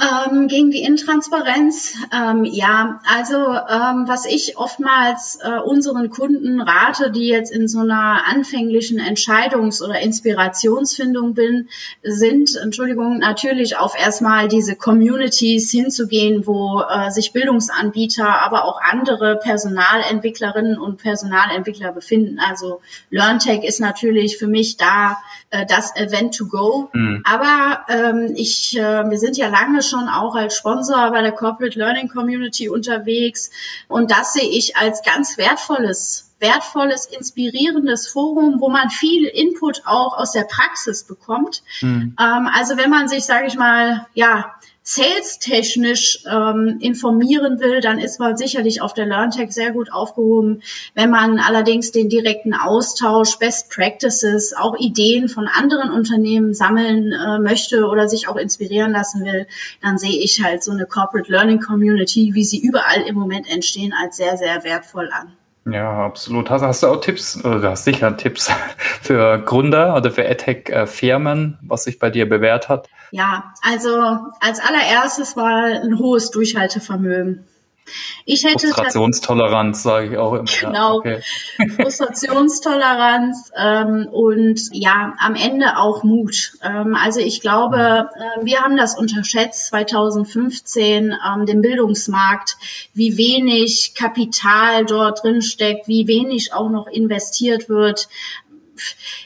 [0.01, 7.11] Ähm, gegen die Intransparenz, ähm, ja, also ähm, was ich oftmals äh, unseren Kunden rate,
[7.11, 11.67] die jetzt in so einer anfänglichen Entscheidungs- oder Inspirationsfindung bin,
[12.01, 19.35] sind, Entschuldigung, natürlich auf erstmal diese Communities hinzugehen, wo äh, sich Bildungsanbieter, aber auch andere
[19.35, 22.39] Personalentwicklerinnen und Personalentwickler befinden.
[22.39, 25.17] Also LearnTech ist natürlich für mich da
[25.49, 26.89] äh, das Event to go.
[26.93, 27.21] Mhm.
[27.25, 31.77] Aber ähm, ich, äh, wir sind ja lange schon auch als Sponsor bei der Corporate
[31.77, 33.51] Learning Community unterwegs.
[33.87, 40.17] Und das sehe ich als ganz wertvolles wertvolles, inspirierendes Forum, wo man viel Input auch
[40.17, 41.63] aus der Praxis bekommt.
[41.81, 42.15] Mhm.
[42.19, 44.55] Ähm, also wenn man sich, sage ich mal, ja,
[44.89, 50.63] sales-technisch ähm, informieren will, dann ist man sicherlich auf der LearnTech sehr gut aufgehoben.
[50.95, 57.37] Wenn man allerdings den direkten Austausch, Best Practices, auch Ideen von anderen Unternehmen sammeln äh,
[57.37, 59.45] möchte oder sich auch inspirieren lassen will,
[59.79, 63.93] dann sehe ich halt so eine Corporate Learning Community, wie sie überall im Moment entstehen,
[63.93, 65.38] als sehr, sehr wertvoll an.
[65.71, 66.49] Ja, absolut.
[66.49, 68.51] Hast, hast, du auch Tipps, oder hast sicher Tipps
[69.01, 72.89] für Gründer oder für AdTech-Firmen, was sich bei dir bewährt hat?
[73.11, 73.89] Ja, also
[74.39, 77.45] als allererstes war ein hohes Durchhaltevermögen.
[78.25, 80.45] Ich hätte Frustrationstoleranz, sage ich auch immer.
[80.59, 81.21] Genau, okay.
[81.75, 86.53] Frustrationstoleranz ähm, und ja, am Ende auch Mut.
[86.61, 92.57] Ähm, also ich glaube, äh, wir haben das unterschätzt 2015, ähm, den Bildungsmarkt,
[92.93, 98.09] wie wenig Kapital dort drin steckt, wie wenig auch noch investiert wird.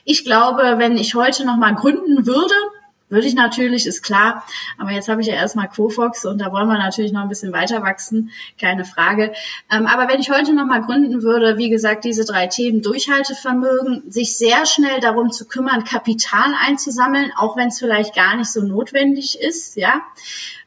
[0.03, 2.55] Ich glaube, wenn ich heute noch mal gründen würde,
[3.13, 4.43] Würde ich natürlich, ist klar.
[4.79, 7.53] Aber jetzt habe ich ja erstmal Quofox und da wollen wir natürlich noch ein bisschen
[7.53, 9.33] weiter wachsen, keine Frage.
[9.71, 14.35] Ähm, aber wenn ich heute nochmal gründen würde, wie gesagt, diese drei Themen Durchhaltevermögen, sich
[14.35, 19.39] sehr schnell darum zu kümmern, Kapital einzusammeln, auch wenn es vielleicht gar nicht so notwendig
[19.39, 20.01] ist, ja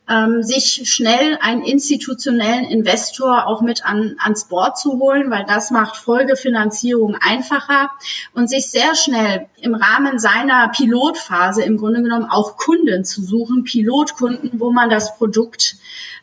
[0.08, 5.70] ähm, sich schnell einen institutionellen Investor auch mit an, ans Board zu holen, weil das
[5.70, 7.90] macht Folgefinanzierung einfacher
[8.34, 13.64] und sich sehr schnell im Rahmen seiner Pilotphase im Grunde genommen auch Kunden zu suchen,
[13.64, 15.76] Pilotkunden, wo man das Produkt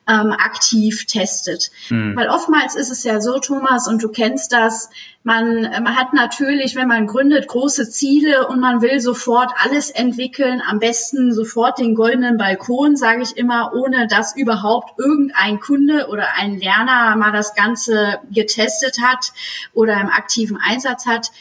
[0.07, 1.71] ähm, aktiv testet.
[1.89, 2.15] Mhm.
[2.15, 4.89] Weil oftmals ist es ja so, Thomas, und du kennst das,
[5.23, 10.61] man, man hat natürlich, wenn man gründet, große Ziele und man will sofort alles entwickeln,
[10.67, 16.27] am besten sofort den goldenen Balkon, sage ich immer, ohne dass überhaupt irgendein Kunde oder
[16.35, 19.31] ein Lerner mal das Ganze getestet hat
[19.73, 21.31] oder im aktiven Einsatz hat.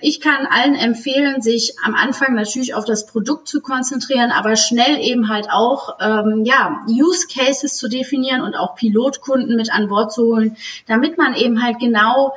[0.00, 4.98] Ich kann allen empfehlen, sich am Anfang natürlich auf das Produkt zu konzentrieren, aber schnell
[5.00, 10.12] eben halt auch ähm, ja, Use Cases zu definieren und auch Pilotkunden mit an Bord
[10.12, 10.56] zu holen,
[10.86, 12.34] damit man eben halt genau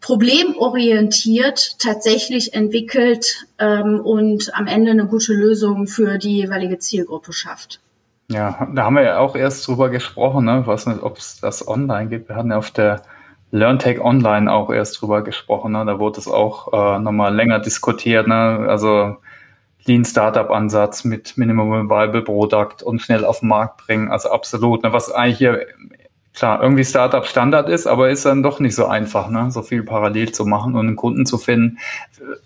[0.00, 7.80] problemorientiert tatsächlich entwickelt ähm, und am Ende eine gute Lösung für die jeweilige Zielgruppe schafft.
[8.28, 10.60] Ja, da haben wir ja auch erst drüber gesprochen, ne?
[10.62, 12.28] Ich weiß nicht, ob es das online gibt.
[12.28, 13.02] Wir hatten ja auf der
[13.52, 15.72] LearnTech Online auch erst drüber gesprochen.
[15.72, 15.84] Ne?
[15.84, 18.26] Da wurde es auch äh, nochmal länger diskutiert.
[18.26, 18.34] Ne?
[18.68, 19.18] Also
[19.84, 24.10] Lean Startup Ansatz mit Minimum Viable Product und schnell auf den Markt bringen.
[24.10, 24.82] Also absolut.
[24.82, 24.92] Ne?
[24.92, 25.66] Was eigentlich hier
[26.32, 29.50] klar irgendwie Startup Standard ist, aber ist dann doch nicht so einfach, ne?
[29.50, 31.78] so viel parallel zu machen und einen Kunden zu finden.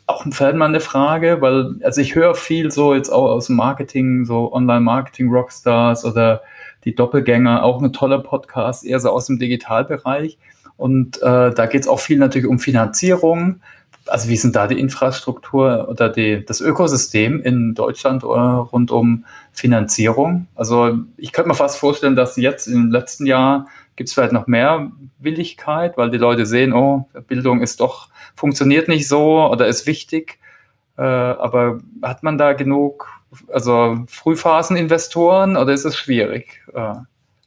[0.09, 3.55] Auch fällt mal eine Frage, weil also ich höre viel so jetzt auch aus dem
[3.55, 6.43] Marketing, so Online-Marketing Rockstars oder
[6.85, 10.39] die Doppelgänger, auch ein toller Podcast, eher so aus dem Digitalbereich.
[10.77, 13.61] Und äh, da geht es auch viel natürlich um Finanzierung.
[14.07, 19.25] Also wie sind da die Infrastruktur oder die, das Ökosystem in Deutschland äh, rund um
[19.53, 20.47] Finanzierung?
[20.55, 24.47] Also ich könnte mir fast vorstellen, dass jetzt im letzten Jahr gibt es vielleicht noch
[24.47, 29.87] mehr Willigkeit, weil die Leute sehen, oh, Bildung ist doch, funktioniert nicht so oder ist
[29.87, 30.39] wichtig.
[30.99, 33.09] Äh, aber hat man da genug,
[33.53, 36.63] also Frühphaseninvestoren oder ist es schwierig?
[36.75, 36.95] Äh,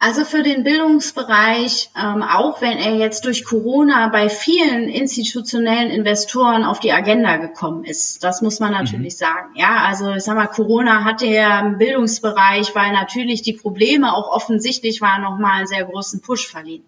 [0.01, 6.63] also für den Bildungsbereich, ähm, auch wenn er jetzt durch Corona bei vielen institutionellen Investoren
[6.63, 9.17] auf die Agenda gekommen ist, das muss man natürlich mhm.
[9.17, 9.49] sagen.
[9.55, 15.01] Ja, also ich sag mal, Corona hat der Bildungsbereich, weil natürlich die Probleme auch offensichtlich
[15.01, 16.85] waren, nochmal einen sehr großen Push verliehen.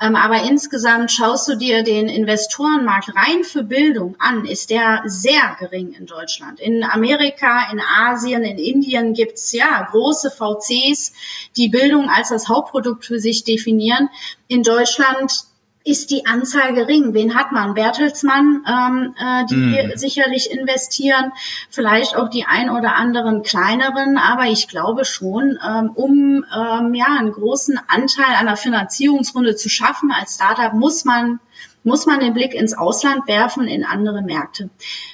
[0.00, 5.56] Ähm, aber insgesamt schaust du dir den Investorenmarkt rein für Bildung an, ist der sehr
[5.58, 6.60] gering in Deutschland.
[6.60, 11.12] In Amerika, in Asien, in Indien gibt's ja große VCs,
[11.56, 14.08] die Bildung als das Hauptprodukt für sich definieren.
[14.46, 15.47] In Deutschland
[15.88, 17.14] ist die Anzahl gering.
[17.14, 17.72] Wen hat man?
[17.72, 19.96] Bertelsmann, ähm, äh, die mm.
[19.96, 21.32] sicherlich investieren,
[21.70, 27.06] vielleicht auch die ein oder anderen kleineren, aber ich glaube schon, ähm, um ähm, ja
[27.18, 31.40] einen großen Anteil einer Finanzierungsrunde zu schaffen als Startup, muss man
[31.84, 34.68] muss man den Blick ins Ausland werfen, in andere Märkte.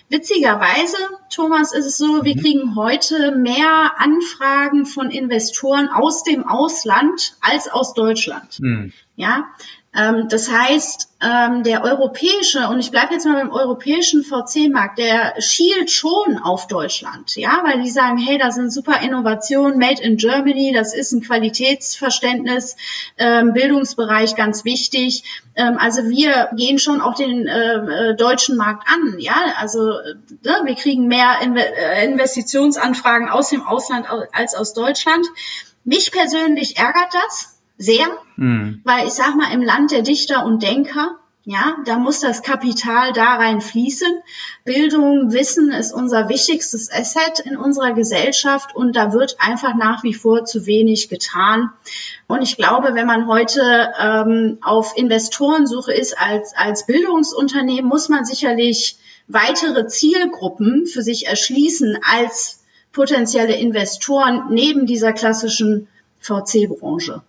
[0.09, 0.97] Witzigerweise,
[1.31, 2.41] Thomas, ist es so, wir mhm.
[2.41, 8.59] kriegen heute mehr Anfragen von Investoren aus dem Ausland als aus Deutschland.
[8.59, 8.93] Mhm.
[9.15, 9.45] Ja,
[9.95, 15.89] das heißt, ähm, der europäische, und ich bleibe jetzt mal beim europäischen VC-Markt, der schielt
[15.89, 20.73] schon auf Deutschland, ja, weil die sagen, hey, da sind super Innovationen, made in Germany,
[20.75, 22.77] das ist ein Qualitätsverständnis,
[23.19, 25.23] ähm, Bildungsbereich ganz wichtig.
[25.55, 30.17] Ähm, also wir gehen schon auch den äh, äh deutschen Markt an, ja, also äh,
[30.43, 35.25] wir kriegen mehr äh, Investitionsanfragen aus dem Ausland als aus Deutschland.
[35.85, 38.81] Mich persönlich ärgert das, sehr, mhm.
[38.85, 43.13] weil ich sag mal, im Land der Dichter und Denker, ja, da muss das Kapital
[43.13, 44.09] da rein fließen.
[44.65, 50.15] Bildung, Wissen ist unser wichtigstes Asset in unserer Gesellschaft und da wird einfach nach wie
[50.15, 51.71] vor zu wenig getan.
[52.29, 58.25] Und ich glaube, wenn man heute ähm, auf Investorensuche ist als, als Bildungsunternehmen, muss man
[58.25, 58.97] sicherlich
[59.29, 65.89] weitere Zielgruppen für sich erschließen als potenzielle Investoren neben dieser klassischen
[66.21, 67.23] VC-Branche.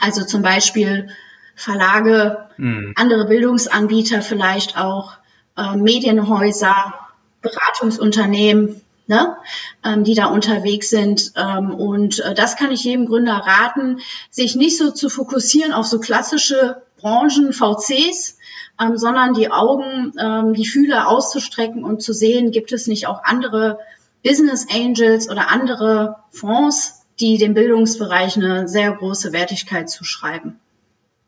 [0.00, 1.08] Also zum Beispiel
[1.54, 2.92] Verlage, mhm.
[2.96, 5.16] andere Bildungsanbieter vielleicht auch,
[5.56, 6.94] äh, Medienhäuser,
[7.40, 9.36] Beratungsunternehmen, ne,
[9.84, 11.32] ähm, die da unterwegs sind.
[11.36, 15.86] Ähm, und äh, das kann ich jedem Gründer raten, sich nicht so zu fokussieren auf
[15.86, 18.38] so klassische Branchen, VCs,
[18.80, 23.22] ähm, sondern die Augen, ähm, die Fühler auszustrecken und zu sehen, gibt es nicht auch
[23.24, 23.78] andere
[24.24, 30.58] Business Angels oder andere Fonds, die dem Bildungsbereich eine sehr große Wertigkeit zuschreiben.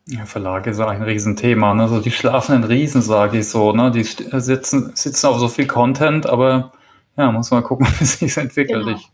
[0.07, 1.75] Ja, Verlage ist ein Riesenthema.
[1.75, 1.83] Ne?
[1.83, 3.73] Also die schlafenden Riesen, sage ich so.
[3.73, 3.91] Ne?
[3.91, 6.73] Die sitzen, sitzen auf so viel Content, aber
[7.17, 8.87] ja, muss mal gucken, wie es sich entwickelt.
[8.87, 8.97] Genau.
[8.97, 9.11] Ich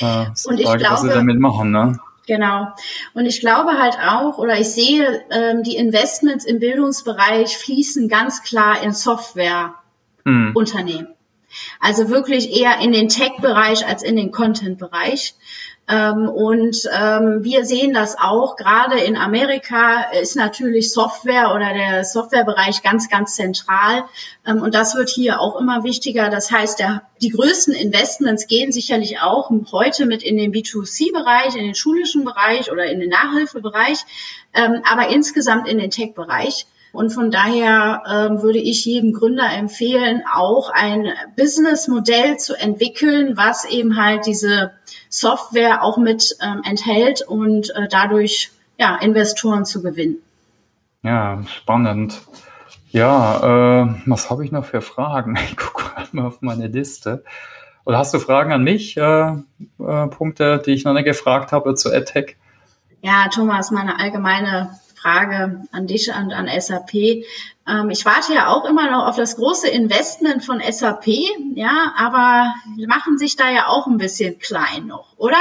[0.00, 1.98] Äh, und ich Frage, glaube, was sie damit machen, ne?
[2.26, 2.68] Genau.
[3.14, 8.42] Und ich glaube halt auch, oder ich sehe, ähm, die Investments im Bildungsbereich fließen ganz
[8.42, 11.06] klar in Softwareunternehmen.
[11.06, 11.14] Hm.
[11.80, 15.34] Also wirklich eher in den Tech-Bereich als in den Content-Bereich.
[15.88, 22.04] Ähm, und ähm, wir sehen das auch, gerade in Amerika ist natürlich Software oder der
[22.04, 24.04] Softwarebereich ganz, ganz zentral.
[24.44, 26.28] Ähm, und das wird hier auch immer wichtiger.
[26.28, 31.64] Das heißt, der, die größten Investments gehen sicherlich auch heute mit in den B2C-Bereich, in
[31.64, 33.98] den schulischen Bereich oder in den Nachhilfebereich,
[34.54, 36.66] ähm, aber insgesamt in den Tech-Bereich.
[36.96, 43.66] Und von daher ähm, würde ich jedem Gründer empfehlen, auch ein Businessmodell zu entwickeln, was
[43.66, 44.72] eben halt diese
[45.10, 50.16] Software auch mit ähm, enthält und äh, dadurch ja, Investoren zu gewinnen.
[51.02, 52.22] Ja, spannend.
[52.90, 55.38] Ja, äh, was habe ich noch für Fragen?
[55.50, 57.24] Ich gucke mal auf meine Liste.
[57.84, 58.96] Oder hast du Fragen an mich?
[58.96, 62.36] Äh, äh, Punkte, die ich noch nicht gefragt habe zu AdTech?
[63.02, 64.70] Ja, Thomas, meine allgemeine
[65.06, 66.94] Frage an dich und an SAP.
[66.94, 71.06] Ähm, ich warte ja auch immer noch auf das große Investment von SAP,
[71.54, 72.52] ja, aber
[72.88, 75.38] machen sich da ja auch ein bisschen klein noch, oder?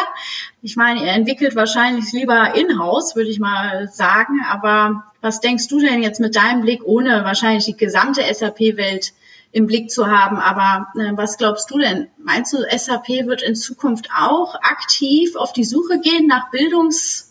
[0.62, 5.80] Ich meine, ihr entwickelt wahrscheinlich lieber in-house, würde ich mal sagen, aber was denkst du
[5.80, 9.13] denn jetzt mit deinem Blick, ohne wahrscheinlich die gesamte SAP-Welt
[9.51, 10.38] im Blick zu haben.
[10.38, 12.10] Aber äh, was glaubst du denn?
[12.17, 17.25] Meinst du, SAP wird in Zukunft auch aktiv auf die Suche gehen nach Bildungs-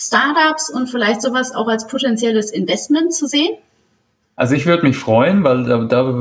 [0.00, 3.56] Startups und vielleicht sowas auch als potenzielles Investment zu sehen?
[4.36, 5.78] Also ich würde mich freuen, weil da,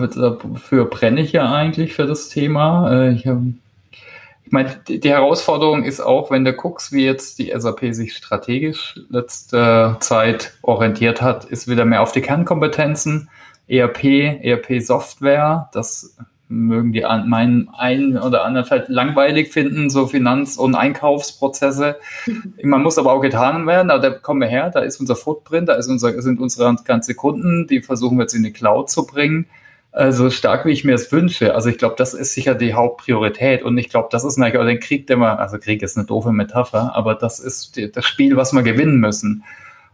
[0.08, 2.92] dafür brenne ich ja eigentlich für das Thema.
[2.92, 7.94] Äh, ich, ich meine, die Herausforderung ist auch, wenn du guckst, wie jetzt die SAP
[7.94, 13.30] sich strategisch letzte Zeit orientiert hat, ist wieder mehr auf die Kernkompetenzen,
[13.68, 14.04] ERP,
[14.42, 16.16] ERP-Software, das
[16.50, 21.98] mögen die an, meinen einen oder anderen vielleicht langweilig finden, so Finanz- und Einkaufsprozesse.
[22.64, 25.74] Man muss aber auch getan werden, da kommen wir her, da ist unser Footprint, da
[25.74, 29.48] ist unser, sind unsere ganze Kunden, die versuchen wir jetzt in die Cloud zu bringen.
[29.92, 31.56] Also stark, wie ich mir es wünsche.
[31.56, 33.64] Also ich glaube, das ist sicher die Hauptpriorität.
[33.64, 36.06] Und ich glaube, das ist natürlich auch der Krieg, der wir, also Krieg ist eine
[36.06, 39.44] doofe Metapher, aber das ist das Spiel, was wir gewinnen müssen.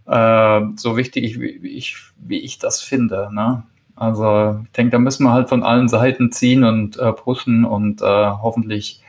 [0.06, 3.30] Äh, so wichtig, wie ich, wie ich das finde.
[3.32, 3.64] Ne?
[3.96, 8.02] Also ich denke, da müssen wir halt von allen Seiten ziehen und äh, pushen und
[8.02, 9.02] äh, hoffentlich,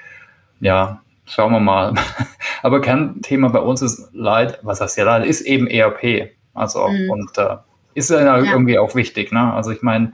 [0.61, 1.95] ja, schauen wir mal.
[2.63, 6.31] Aber Kernthema bei uns ist leid, was heißt ja leid, ist eben ERP.
[6.53, 7.11] Also mhm.
[7.11, 7.57] und äh,
[7.95, 9.33] ist ja, ja irgendwie auch wichtig.
[9.33, 9.53] Ne?
[9.53, 10.13] Also ich meine,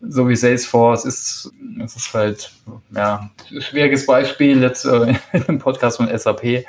[0.00, 2.52] so wie Salesforce ist, es ist halt
[2.94, 3.30] ja
[3.60, 5.14] schwieriges Beispiel jetzt äh,
[5.48, 6.44] im Podcast von SAP.
[6.44, 6.64] Äh,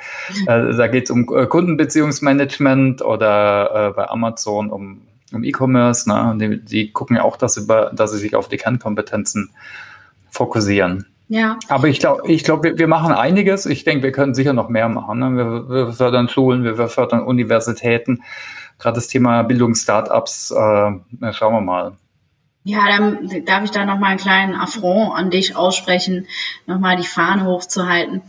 [0.46, 6.36] da geht es um äh, Kundenbeziehungsmanagement oder äh, bei Amazon um im E-Commerce, ne?
[6.38, 9.50] Die, die, gucken ja auch, dass sie, dass sie sich auf die Kernkompetenzen
[10.30, 11.06] fokussieren.
[11.28, 11.58] Ja.
[11.68, 13.66] Aber ich glaube, ich glaube, wir, wir, machen einiges.
[13.66, 15.18] Ich denke, wir können sicher noch mehr machen.
[15.18, 15.36] Ne?
[15.36, 18.22] Wir, wir, fördern Schulen, wir fördern Universitäten.
[18.78, 21.92] Gerade das Thema Bildungsstartups, äh, schauen wir mal.
[22.66, 26.26] Ja, dann darf ich da nochmal einen kleinen Affront an dich aussprechen,
[26.66, 28.22] nochmal die Fahne hochzuhalten.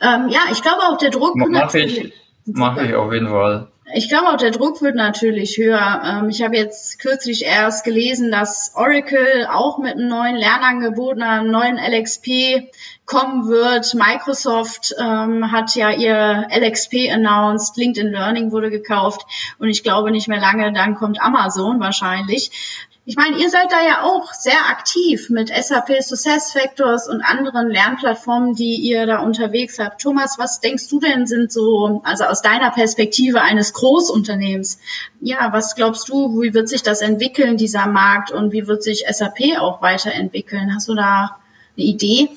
[0.00, 1.36] Ähm, ja, ich glaube auch der Druck.
[1.36, 2.12] Mache ich,
[2.46, 3.68] mach ich auf jeden Fall.
[3.94, 6.02] Ich glaube auch, der Druck wird natürlich höher.
[6.04, 11.52] Ähm, ich habe jetzt kürzlich erst gelesen, dass Oracle auch mit einem neuen Lernangebot, einem
[11.52, 12.68] neuen LXP
[13.06, 13.94] kommen wird.
[13.94, 19.24] Microsoft ähm, hat ja ihr LXP announced, LinkedIn Learning wurde gekauft
[19.60, 22.85] und ich glaube nicht mehr lange, dann kommt Amazon wahrscheinlich.
[23.08, 27.68] Ich meine, ihr seid da ja auch sehr aktiv mit SAP Success Factors und anderen
[27.68, 30.00] Lernplattformen, die ihr da unterwegs habt.
[30.00, 34.80] Thomas, was denkst du denn sind so, also aus deiner Perspektive eines Großunternehmens,
[35.20, 39.04] ja, was glaubst du, wie wird sich das entwickeln, dieser Markt und wie wird sich
[39.08, 40.74] SAP auch weiterentwickeln?
[40.74, 41.38] Hast du da
[41.76, 42.30] eine Idee?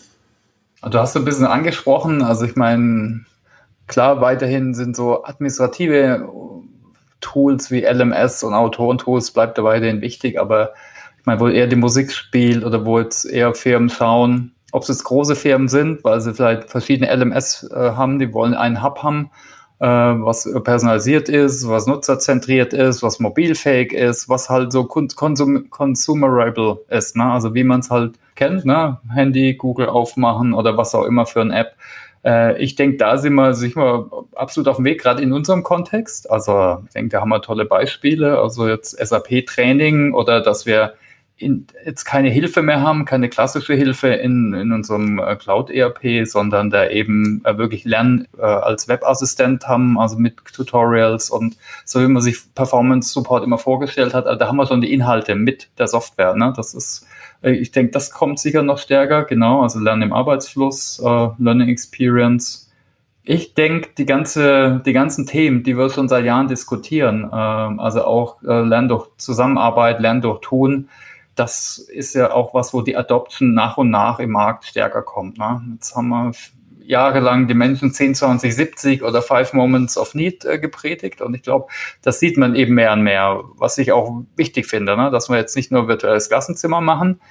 [0.84, 3.26] Du hast ein bisschen angesprochen, also ich meine,
[3.88, 6.30] klar, weiterhin sind so administrative
[7.22, 10.74] Tools wie LMS und Autorentools bleibt dabei weiterhin wichtig, aber
[11.20, 14.90] ich meine, wo eher die Musik spielt oder wo jetzt eher Firmen schauen, ob es
[14.90, 19.04] jetzt große Firmen sind, weil sie vielleicht verschiedene LMS äh, haben, die wollen einen Hub
[19.04, 19.32] haben,
[19.80, 26.80] äh, was personalisiert ist, was nutzerzentriert ist, was mobilfähig ist, was halt so consum consumerable
[26.90, 27.26] ist, ne?
[27.26, 29.00] also wie man es halt kennt, ne?
[29.14, 31.76] Handy, Google aufmachen oder was auch immer für eine App.
[32.24, 35.64] Äh, ich denke, da sind wir, sind wir absolut auf dem Weg, gerade in unserem
[35.64, 36.30] Kontext.
[36.30, 38.40] Also ich denke, da haben wir tolle Beispiele.
[38.40, 40.94] Also jetzt SAP-Training oder dass wir
[41.40, 46.70] in, jetzt keine Hilfe mehr haben, keine klassische Hilfe in, in unserem äh, Cloud-ERP, sondern
[46.70, 52.08] da eben äh, wirklich Lernen äh, als Webassistent haben, also mit Tutorials und so wie
[52.08, 54.28] man sich Performance Support immer vorgestellt hat.
[54.28, 56.36] Also da haben wir schon die Inhalte mit der Software.
[56.36, 56.54] Ne?
[56.56, 57.08] Das ist
[57.42, 59.62] ich denke, das kommt sicher noch stärker, genau.
[59.62, 62.70] Also Lernen im Arbeitsfluss, äh, Learning Experience.
[63.24, 68.04] Ich denke, die, ganze, die ganzen Themen, die wir schon seit Jahren diskutieren, äh, also
[68.04, 70.90] auch äh, Lernen durch Zusammenarbeit, Lernen durch Tun,
[71.36, 75.38] das ist ja auch was, wo die Adoption nach und nach im Markt stärker kommt.
[75.38, 75.62] Ne?
[75.74, 76.32] Jetzt haben wir
[76.90, 81.22] jahrelang die Menschen 10, 20, 70 oder Five Moments of Need äh, gepredigt.
[81.22, 81.68] Und ich glaube,
[82.02, 85.12] das sieht man eben mehr und mehr, was ich auch wichtig finde, ne?
[85.12, 87.22] dass wir jetzt nicht nur virtuelles Klassenzimmer machen,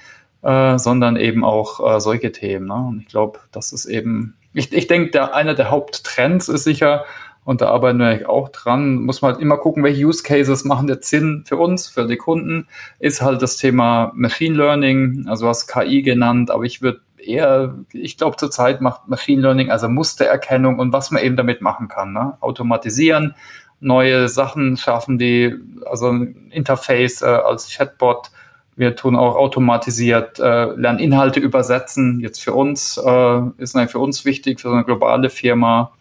[0.41, 2.67] äh, sondern eben auch äh, solche Themen.
[2.67, 2.75] Ne?
[2.75, 7.05] Und ich glaube, das ist eben ich, ich denke, der, einer der Haupttrends ist sicher,
[7.45, 10.87] und da arbeiten wir auch dran, muss man halt immer gucken, welche Use Cases machen
[10.87, 12.67] jetzt Sinn für uns, für die Kunden,
[12.99, 18.17] ist halt das Thema Machine Learning, also was KI genannt, aber ich würde eher, ich
[18.17, 22.37] glaube zurzeit macht Machine Learning, also Mustererkennung und was man eben damit machen kann, ne?
[22.41, 23.35] automatisieren,
[23.79, 28.31] neue Sachen schaffen, die, also ein Interface äh, als Chatbot,
[28.75, 32.21] wir tun auch automatisiert äh, Lerninhalte übersetzen.
[32.21, 35.91] Jetzt für uns äh, ist natürlich für uns wichtig, für so eine globale Firma,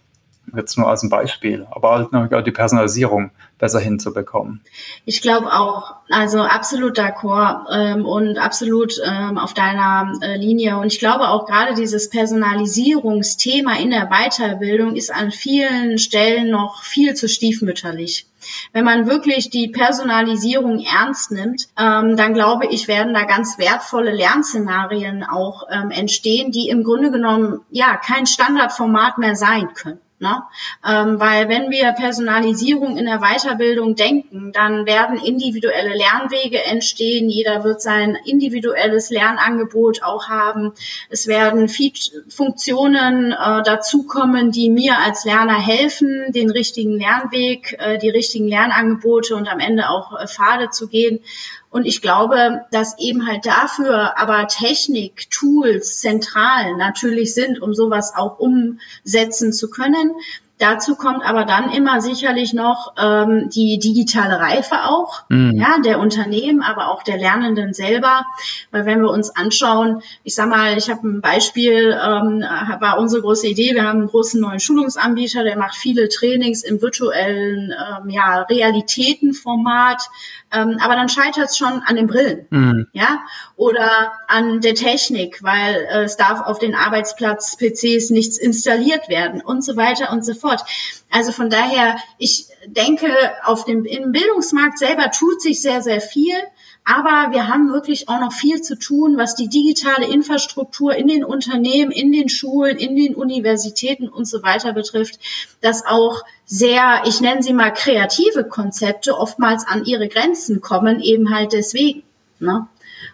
[0.56, 4.60] jetzt nur als ein Beispiel, aber halt auch die Personalisierung besser hinzubekommen.
[5.04, 10.78] Ich glaube auch, also absolut d'accord ähm, und absolut ähm, auf deiner äh, Linie.
[10.78, 16.82] Und ich glaube auch gerade dieses Personalisierungsthema in der Weiterbildung ist an vielen Stellen noch
[16.82, 18.26] viel zu stiefmütterlich.
[18.72, 24.12] Wenn man wirklich die Personalisierung ernst nimmt, ähm, dann glaube ich, werden da ganz wertvolle
[24.12, 30.00] Lernszenarien auch ähm, entstehen, die im Grunde genommen ja kein Standardformat mehr sein können.
[30.20, 30.42] Ne?
[30.84, 37.28] Ähm, weil wenn wir Personalisierung in der Weiterbildung denken, dann werden individuelle Lernwege entstehen.
[37.28, 40.72] Jeder wird sein individuelles Lernangebot auch haben.
[41.08, 48.10] Es werden Funktionen äh, dazukommen, die mir als Lerner helfen, den richtigen Lernweg, äh, die
[48.10, 51.20] richtigen Lernangebote und am Ende auch äh, Pfade zu gehen.
[51.70, 58.14] Und ich glaube, dass eben halt dafür aber Technik, Tools zentral natürlich sind, um sowas
[58.16, 60.12] auch umsetzen zu können.
[60.58, 65.52] Dazu kommt aber dann immer sicherlich noch ähm, die digitale Reife auch, mhm.
[65.56, 68.24] ja, der Unternehmen, aber auch der Lernenden selber.
[68.72, 72.40] Weil wenn wir uns anschauen, ich sag mal, ich habe ein Beispiel, ähm,
[72.80, 76.82] war unsere große Idee, wir haben einen großen neuen Schulungsanbieter, der macht viele Trainings im
[76.82, 80.02] virtuellen ähm, ja, Realitätenformat,
[80.50, 82.86] ähm, aber dann scheitert es schon an den Brillen, mhm.
[82.92, 83.20] ja,
[83.56, 89.40] oder an der Technik, weil äh, es darf auf den Arbeitsplatz PCs nichts installiert werden
[89.40, 90.47] und so weiter und so fort.
[91.10, 93.08] Also von daher, ich denke,
[93.44, 96.34] auf dem im Bildungsmarkt selber tut sich sehr sehr viel.
[96.90, 101.22] Aber wir haben wirklich auch noch viel zu tun, was die digitale Infrastruktur in den
[101.22, 105.20] Unternehmen, in den Schulen, in den Universitäten und so weiter betrifft,
[105.60, 111.34] dass auch sehr, ich nenne sie mal kreative Konzepte oftmals an ihre Grenzen kommen, eben
[111.34, 112.04] halt deswegen.
[112.40, 112.66] Ne?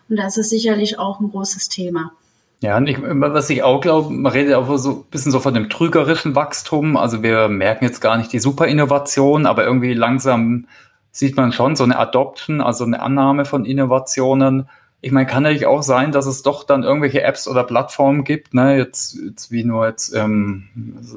[0.08, 2.12] Und das ist sicherlich auch ein großes Thema.
[2.60, 5.54] Ja, und ich, was ich auch glaube, man redet auch so ein bisschen so von
[5.54, 6.96] dem trügerischen Wachstum.
[6.96, 10.66] Also wir merken jetzt gar nicht die Superinnovation, aber irgendwie langsam
[11.10, 14.68] sieht man schon so eine Adoption, also eine Annahme von Innovationen.
[15.00, 18.54] Ich meine, kann natürlich auch sein, dass es doch dann irgendwelche Apps oder Plattformen gibt,
[18.54, 20.64] ne, jetzt, jetzt wie nur jetzt, ähm,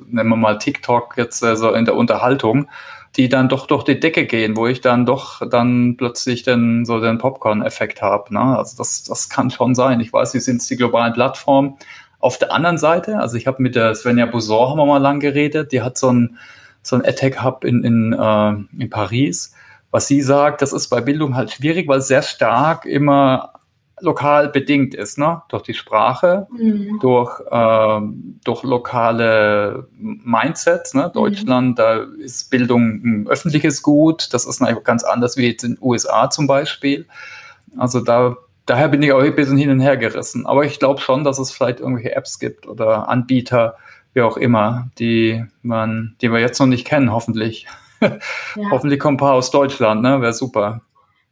[0.09, 2.67] nennen wir mal TikTok jetzt also in der Unterhaltung,
[3.15, 6.99] die dann doch durch die Decke gehen, wo ich dann doch dann plötzlich den, so
[6.99, 8.33] den Popcorn-Effekt habe.
[8.33, 8.57] Ne?
[8.57, 9.99] Also das, das kann schon sein.
[9.99, 11.77] Ich weiß, wie sind die globalen Plattformen.
[12.19, 15.19] Auf der anderen Seite, also ich habe mit der Svenja Bousor haben wir mal lang
[15.19, 16.37] geredet, die hat so ein,
[16.81, 19.53] so ein Attack-Hub in, in, äh, in Paris
[19.91, 23.53] was sie sagt, das ist bei Bildung halt schwierig, weil es sehr stark immer
[23.99, 25.41] lokal bedingt ist, ne?
[25.49, 26.99] Durch die Sprache, mhm.
[27.01, 28.01] durch, äh,
[28.43, 30.93] durch lokale Mindsets.
[30.93, 31.07] Ne?
[31.07, 31.13] Mhm.
[31.13, 34.33] Deutschland, da ist Bildung ein öffentliches Gut.
[34.33, 37.07] Das ist natürlich ganz anders wie jetzt in den USA zum Beispiel.
[37.75, 40.45] Also da, daher bin ich auch ein bisschen hin und her gerissen.
[40.45, 43.77] Aber ich glaube schon, dass es vielleicht irgendwelche Apps gibt oder Anbieter,
[44.13, 47.67] wie auch immer, die man, die wir jetzt noch nicht kennen, hoffentlich.
[47.99, 48.69] Ja.
[48.69, 50.21] Hoffentlich kommt ein paar aus Deutschland, ne?
[50.21, 50.81] Wäre super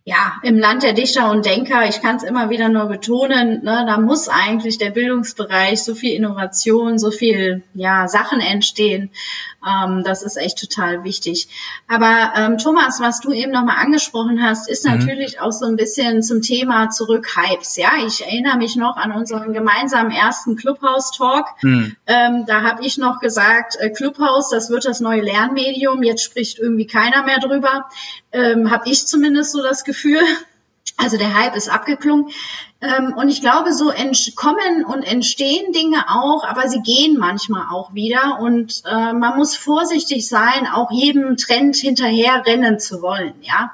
[0.08, 3.86] ja, im Land der Dichter und Denker, ich kann es immer wieder nur betonen, ne,
[3.88, 9.10] da muss eigentlich der Bildungsbereich so viel Innovation, so viel ja, Sachen entstehen.
[9.66, 11.48] Ähm, das ist echt total wichtig.
[11.88, 14.98] Aber ähm, Thomas, was du eben nochmal angesprochen hast, ist mhm.
[14.98, 17.76] natürlich auch so ein bisschen zum Thema zurück Hypes.
[17.78, 21.48] Ja, ich erinnere mich noch an unseren gemeinsamen ersten Clubhouse-Talk.
[21.64, 21.96] Mhm.
[22.06, 26.04] Ähm, da habe ich noch gesagt, äh, Clubhouse, das wird das neue Lernmedium.
[26.04, 27.90] Jetzt spricht irgendwie keiner mehr drüber.
[28.32, 30.22] Ähm, habe ich zumindest so das Gefühl.
[30.98, 32.30] Also der Hype ist abgeklungen.
[32.82, 33.92] Ähm, und ich glaube, so
[34.36, 38.40] kommen und entstehen Dinge auch, aber sie gehen manchmal auch wieder.
[38.40, 43.72] Und äh, man muss vorsichtig sein, auch jedem Trend hinterher rennen zu wollen, ja.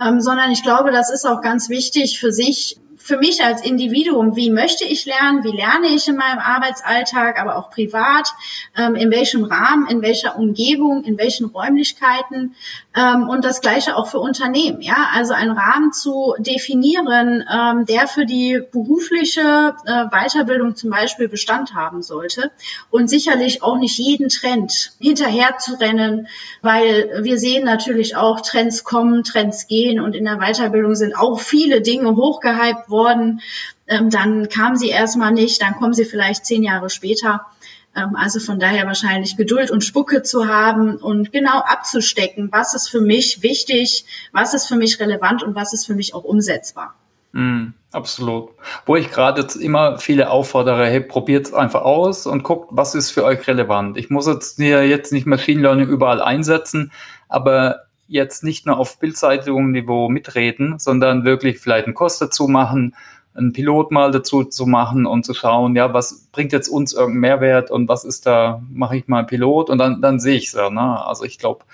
[0.00, 4.36] Ähm, sondern ich glaube, das ist auch ganz wichtig für sich für mich als Individuum,
[4.36, 8.28] wie möchte ich lernen, wie lerne ich in meinem Arbeitsalltag, aber auch privat,
[8.76, 12.54] ähm, in welchem Rahmen, in welcher Umgebung, in welchen Räumlichkeiten
[12.94, 14.82] ähm, und das gleiche auch für Unternehmen.
[14.82, 21.28] Ja, also einen Rahmen zu definieren, ähm, der für die berufliche äh, Weiterbildung zum Beispiel
[21.28, 22.50] Bestand haben sollte
[22.90, 26.28] und sicherlich auch nicht jeden Trend hinterher zu rennen,
[26.60, 31.40] weil wir sehen natürlich auch Trends kommen, Trends gehen und in der Weiterbildung sind auch
[31.40, 33.40] viele Dinge hochgehypt worden.
[33.86, 37.46] Ähm, dann kam sie erstmal nicht, dann kommen sie vielleicht zehn Jahre später.
[37.94, 42.88] Ähm, also von daher wahrscheinlich Geduld und Spucke zu haben und genau abzustecken, was ist
[42.88, 46.94] für mich wichtig, was ist für mich relevant und was ist für mich auch umsetzbar.
[47.32, 48.50] Mm, absolut.
[48.86, 52.94] Wo ich gerade jetzt immer viele auffordere, hey, probiert es einfach aus und guckt, was
[52.94, 53.96] ist für euch relevant.
[53.96, 56.92] Ich muss jetzt jetzt nicht Machine Learning überall einsetzen,
[57.28, 62.94] aber jetzt nicht nur auf Bildzeitungsniveau mitreden, sondern wirklich vielleicht einen Kurs dazu machen,
[63.34, 67.20] einen Pilot mal dazu zu machen und zu schauen, ja, was bringt jetzt uns irgendeinen
[67.20, 70.48] Mehrwert und was ist da, mache ich mal einen Pilot und dann, dann sehe ich
[70.48, 70.68] es ja.
[70.70, 71.06] Ne?
[71.06, 71.64] Also ich glaube,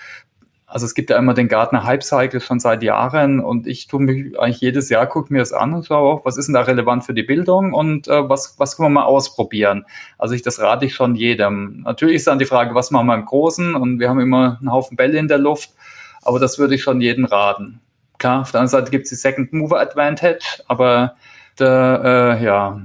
[0.69, 4.01] also es gibt ja immer den Gartner Hype Cycle schon seit Jahren und ich tue
[4.01, 6.61] mich eigentlich jedes Jahr, gucke mir das an und schaue auch, was ist denn da
[6.61, 9.85] relevant für die Bildung und äh, was, was können wir mal ausprobieren.
[10.17, 11.81] Also ich, das rate ich schon jedem.
[11.83, 14.71] Natürlich ist dann die Frage, was machen wir im Großen und wir haben immer einen
[14.71, 15.71] Haufen Bälle in der Luft
[16.27, 17.79] aber das würde ich schon jedem raten.
[18.17, 21.15] Klar, auf der anderen Seite gibt es die Second Mover Advantage, aber
[21.55, 22.81] da, äh, ja,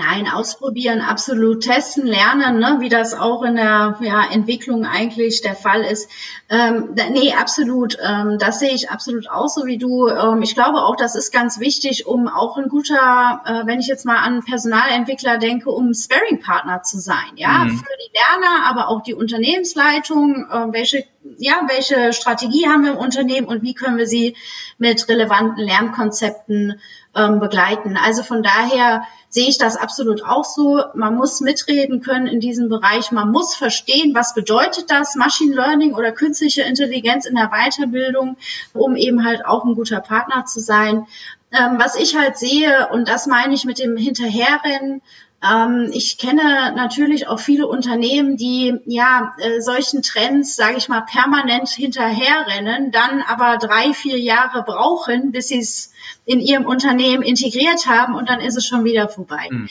[0.00, 5.54] Nein, ausprobieren, absolut testen, lernen, ne, wie das auch in der ja, Entwicklung eigentlich der
[5.54, 6.08] Fall ist.
[6.48, 7.98] Ähm, nee, absolut.
[8.02, 10.08] Ähm, das sehe ich absolut auch so wie du.
[10.08, 13.88] Ähm, ich glaube auch, das ist ganz wichtig, um auch ein guter, äh, wenn ich
[13.88, 17.36] jetzt mal an Personalentwickler denke, um Sparing-Partner zu sein.
[17.36, 17.76] Ja, mhm.
[17.76, 20.46] für die Lerner, aber auch die Unternehmensleitung.
[20.50, 21.04] Äh, welche,
[21.36, 24.34] ja, welche Strategie haben wir im Unternehmen und wie können wir sie
[24.78, 26.80] mit relevanten Lernkonzepten
[27.14, 27.98] ähm, begleiten?
[28.02, 30.82] Also von daher sehe ich das absolut auch so.
[30.94, 33.12] Man muss mitreden können in diesem Bereich.
[33.12, 38.36] Man muss verstehen, was bedeutet das, Machine Learning oder künstliche Intelligenz in der Weiterbildung,
[38.74, 41.06] um eben halt auch ein guter Partner zu sein.
[41.52, 45.00] Ähm, was ich halt sehe, und das meine ich mit dem Hinterherrennen,
[45.42, 51.00] ähm, ich kenne natürlich auch viele Unternehmen, die ja äh, solchen Trends, sage ich mal,
[51.00, 55.89] permanent hinterherrennen, dann aber drei, vier Jahre brauchen, bis sie es
[56.24, 59.48] in ihrem Unternehmen integriert haben und dann ist es schon wieder vorbei.
[59.50, 59.68] Mhm.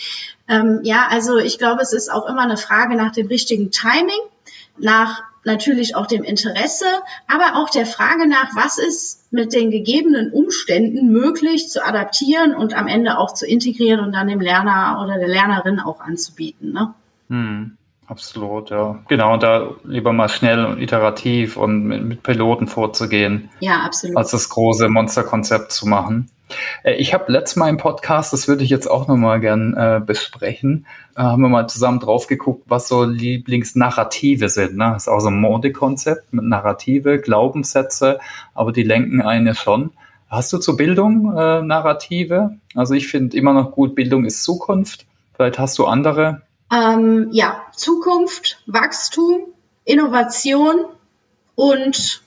[0.48, 4.20] Ähm, ja, also ich glaube, es ist auch immer eine Frage nach dem richtigen Timing,
[4.78, 6.86] nach natürlich auch dem Interesse,
[7.28, 12.76] aber auch der Frage nach, was ist mit den gegebenen Umständen möglich zu adaptieren und
[12.76, 16.74] am Ende auch zu integrieren und dann dem Lerner oder der Lernerin auch anzubieten.
[16.74, 16.94] Ne?
[17.30, 17.78] Hm,
[18.08, 19.00] absolut, ja.
[19.08, 23.50] Genau, und da lieber mal schnell und iterativ und mit, mit Piloten vorzugehen.
[23.60, 24.18] Ja, absolut.
[24.18, 26.30] Als das große Monsterkonzept zu machen.
[26.84, 30.02] Äh, ich habe letztes Mal im Podcast, das würde ich jetzt auch nochmal gern äh,
[30.06, 30.86] besprechen,
[31.16, 34.78] äh, haben wir mal zusammen drauf geguckt, was so Lieblingsnarrative sind.
[34.78, 34.92] Ne?
[34.94, 38.20] Das ist auch so ein Modekonzept mit Narrative, Glaubenssätze,
[38.54, 39.92] aber die lenken eine schon.
[40.30, 42.58] Hast du zur Bildung äh, Narrative?
[42.76, 45.08] Also ich finde immer noch gut, Bildung ist Zukunft.
[45.34, 46.44] Vielleicht hast du andere.
[46.72, 49.40] Ähm, ja, Zukunft, Wachstum,
[49.86, 50.86] Innovation
[51.56, 52.22] und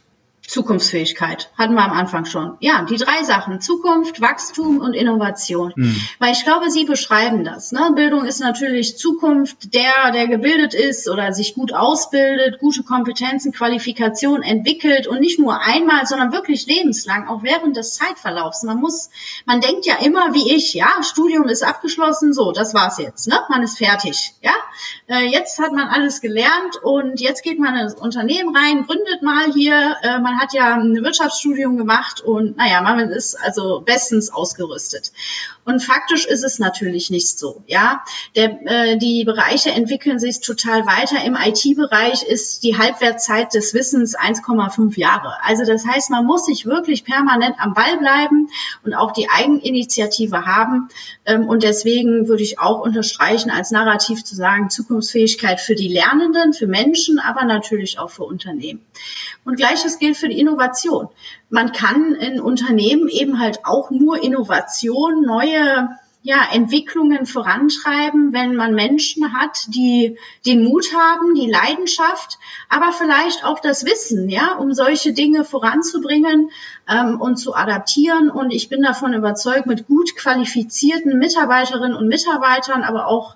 [0.53, 2.59] Zukunftsfähigkeit hatten wir am Anfang schon.
[2.61, 5.72] Ja, die drei Sachen, Zukunft, Wachstum und Innovation.
[5.74, 5.96] Mhm.
[6.18, 7.72] Weil ich glaube, Sie beschreiben das.
[7.72, 7.92] Ne?
[7.94, 14.42] Bildung ist natürlich Zukunft, der, der gebildet ist oder sich gut ausbildet, gute Kompetenzen, Qualifikation
[14.42, 18.62] entwickelt und nicht nur einmal, sondern wirklich lebenslang, auch während des Zeitverlaufs.
[18.62, 19.09] Man muss,
[19.46, 23.38] man denkt ja immer wie ich, ja, Studium ist abgeschlossen, so, das war's jetzt, ne?
[23.48, 24.53] Man ist fertig, ja.
[25.07, 29.50] Äh, jetzt hat man alles gelernt und jetzt geht man ins Unternehmen rein, gründet mal
[29.50, 35.12] hier, äh, man hat ja ein Wirtschaftsstudium gemacht und naja, man ist also bestens ausgerüstet.
[35.64, 37.62] Und faktisch ist es natürlich nicht so.
[37.66, 38.03] Ja,
[38.34, 41.24] Der, äh, die Bereiche entwickeln sich total weiter.
[41.24, 45.34] Im IT-Bereich ist die Halbwertzeit des Wissens 1,5 Jahre.
[45.45, 48.49] Also das heißt, man muss sich wirklich permanent am Ball bleiben
[48.84, 50.88] und auch die Eigeninitiative haben.
[51.26, 56.55] Ähm, und deswegen würde ich auch unterstreichen, als Narrativ zu sagen, Zukunftsfähigkeit für die Lernenden,
[56.55, 58.80] für Menschen, aber natürlich auch für Unternehmen.
[59.45, 61.09] Und gleiches gilt für die Innovation.
[61.51, 65.89] Man kann in Unternehmen eben halt auch nur Innovation, neue
[66.24, 70.16] ja, Entwicklungen vorantreiben, wenn man Menschen hat, die
[70.47, 76.51] den Mut haben, die Leidenschaft, aber vielleicht auch das Wissen, ja, um solche Dinge voranzubringen
[76.89, 78.30] ähm, und zu adaptieren.
[78.30, 83.35] Und ich bin davon überzeugt, mit gut qualifizierten Mitarbeiterinnen und Mitarbeitern, aber auch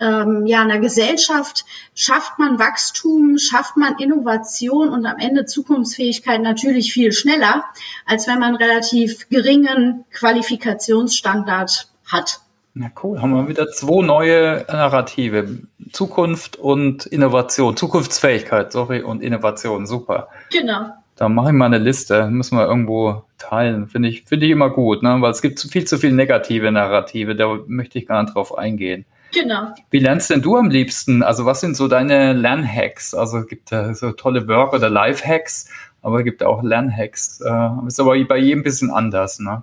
[0.00, 6.92] ähm, ja, einer Gesellschaft schafft man Wachstum, schafft man Innovation und am Ende Zukunftsfähigkeit natürlich
[6.92, 7.64] viel schneller,
[8.04, 12.40] als wenn man relativ geringen Qualifikationsstandard hat.
[12.74, 13.22] Ja, cool.
[13.22, 15.60] Haben wir wieder zwei neue Narrative.
[15.92, 17.74] Zukunft und Innovation.
[17.74, 19.86] Zukunftsfähigkeit, sorry, und Innovation.
[19.86, 20.28] Super.
[20.52, 20.90] Genau.
[21.16, 22.28] Da mache ich mal eine Liste.
[22.28, 23.88] Müssen wir irgendwo teilen.
[23.88, 25.16] Finde ich, finde ich immer gut, ne?
[25.20, 27.34] Weil es gibt viel zu viel negative Narrative.
[27.34, 29.06] Da möchte ich gar nicht drauf eingehen.
[29.36, 29.74] Genau.
[29.90, 31.22] Wie lernst denn du am liebsten?
[31.22, 33.12] Also was sind so deine Lernhacks?
[33.12, 35.68] Also gibt es so tolle Work- oder Life-Hacks,
[36.00, 37.42] aber es gibt auch Lernhacks.
[37.42, 39.62] Äh, ist aber bei jedem ein bisschen anders, ne?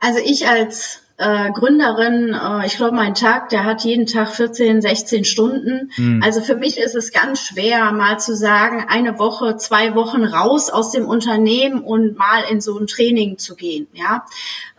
[0.00, 4.80] Also ich als äh, Gründerin, äh, ich glaube, mein Tag, der hat jeden Tag 14,
[4.80, 5.90] 16 Stunden.
[5.98, 6.22] Mhm.
[6.24, 10.70] Also für mich ist es ganz schwer, mal zu sagen, eine Woche, zwei Wochen raus
[10.70, 13.86] aus dem Unternehmen und mal in so ein Training zu gehen.
[13.92, 14.24] Ja,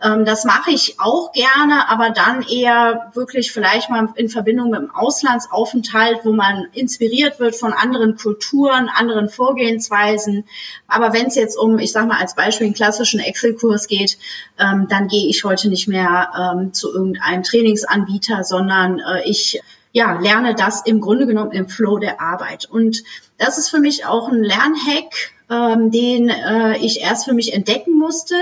[0.02, 4.80] ähm, das mache ich auch gerne, aber dann eher wirklich vielleicht mal in Verbindung mit
[4.80, 10.44] dem Auslandsaufenthalt, wo man inspiriert wird von anderen Kulturen, anderen Vorgehensweisen.
[10.88, 14.18] Aber wenn es jetzt um, ich sage mal als Beispiel, einen klassischen Excel-Kurs geht,
[14.58, 19.60] ähm, dann gehe ich heute nicht mehr ähm, zu irgendeinem Trainingsanbieter, sondern äh, ich
[19.92, 22.64] ja, lerne das im Grunde genommen im Flow der Arbeit.
[22.64, 23.02] Und
[23.38, 27.98] das ist für mich auch ein Lernhack, ähm, den äh, ich erst für mich entdecken
[27.98, 28.34] musste,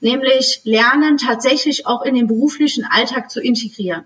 [0.00, 4.04] nämlich Lernen tatsächlich auch in den beruflichen Alltag zu integrieren.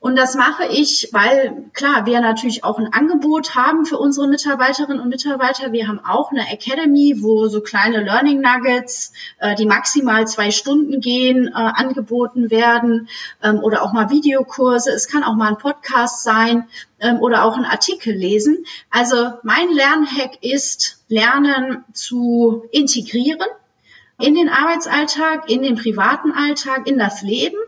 [0.00, 4.98] Und das mache ich, weil klar, wir natürlich auch ein Angebot haben für unsere Mitarbeiterinnen
[4.98, 5.72] und Mitarbeiter.
[5.72, 11.02] Wir haben auch eine Academy, wo so kleine Learning Nuggets, äh, die maximal zwei Stunden
[11.02, 13.10] gehen, äh, angeboten werden
[13.42, 14.90] ähm, oder auch mal Videokurse.
[14.90, 16.66] Es kann auch mal ein Podcast sein
[16.98, 18.64] ähm, oder auch ein Artikel lesen.
[18.88, 23.48] Also mein Lernhack ist, Lernen zu integrieren
[24.22, 27.58] in den Arbeitsalltag, in den privaten Alltag, in das Leben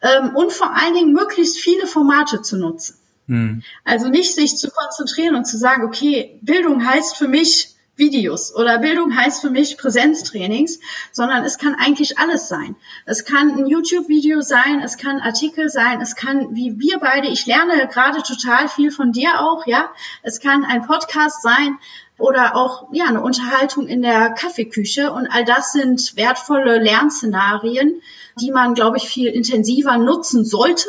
[0.00, 2.96] ähm, und vor allen Dingen möglichst viele Formate zu nutzen.
[3.26, 3.62] Hm.
[3.84, 8.78] Also nicht sich zu konzentrieren und zu sagen, okay, Bildung heißt für mich Videos oder
[8.78, 10.80] Bildung heißt für mich Präsenztrainings,
[11.12, 12.74] sondern es kann eigentlich alles sein.
[13.06, 17.46] Es kann ein YouTube-Video sein, es kann Artikel sein, es kann, wie wir beide, ich
[17.46, 19.90] lerne gerade total viel von dir auch, ja.
[20.22, 21.78] Es kann ein Podcast sein
[22.18, 28.00] oder auch, ja, eine Unterhaltung in der Kaffeeküche und all das sind wertvolle Lernszenarien,
[28.40, 30.86] die man, glaube ich, viel intensiver nutzen sollte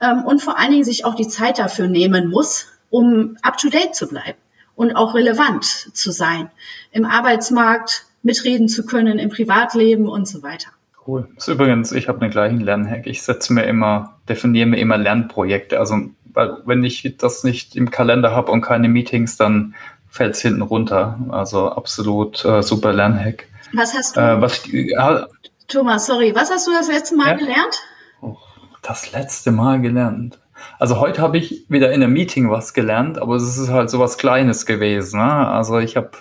[0.00, 4.08] ähm, und vor allen Dingen sich auch die Zeit dafür nehmen muss, um up-to-date zu
[4.08, 4.38] bleiben
[4.74, 6.50] und auch relevant zu sein,
[6.90, 10.70] im Arbeitsmarkt mitreden zu können, im Privatleben und so weiter.
[11.06, 11.28] Cool.
[11.34, 13.06] Das ist übrigens, ich habe den gleichen Lernhack.
[13.06, 15.78] Ich setze mir immer, definiere mir immer Lernprojekte.
[15.78, 15.96] Also,
[16.32, 19.74] weil, wenn ich das nicht im Kalender habe und keine Meetings, dann
[20.14, 21.18] fällt es hinten runter.
[21.30, 23.48] Also absolut äh, super Lernhack.
[23.72, 24.20] Was hast du?
[24.20, 25.26] Äh, was, äh,
[25.66, 27.34] Thomas, sorry, was hast du das letzte Mal ja?
[27.34, 27.82] gelernt?
[28.22, 28.36] Oh,
[28.80, 30.38] das letzte Mal gelernt.
[30.78, 33.98] Also heute habe ich wieder in einem Meeting was gelernt, aber es ist halt so
[33.98, 35.18] was Kleines gewesen.
[35.18, 35.48] Ne?
[35.48, 36.12] Also ich habe,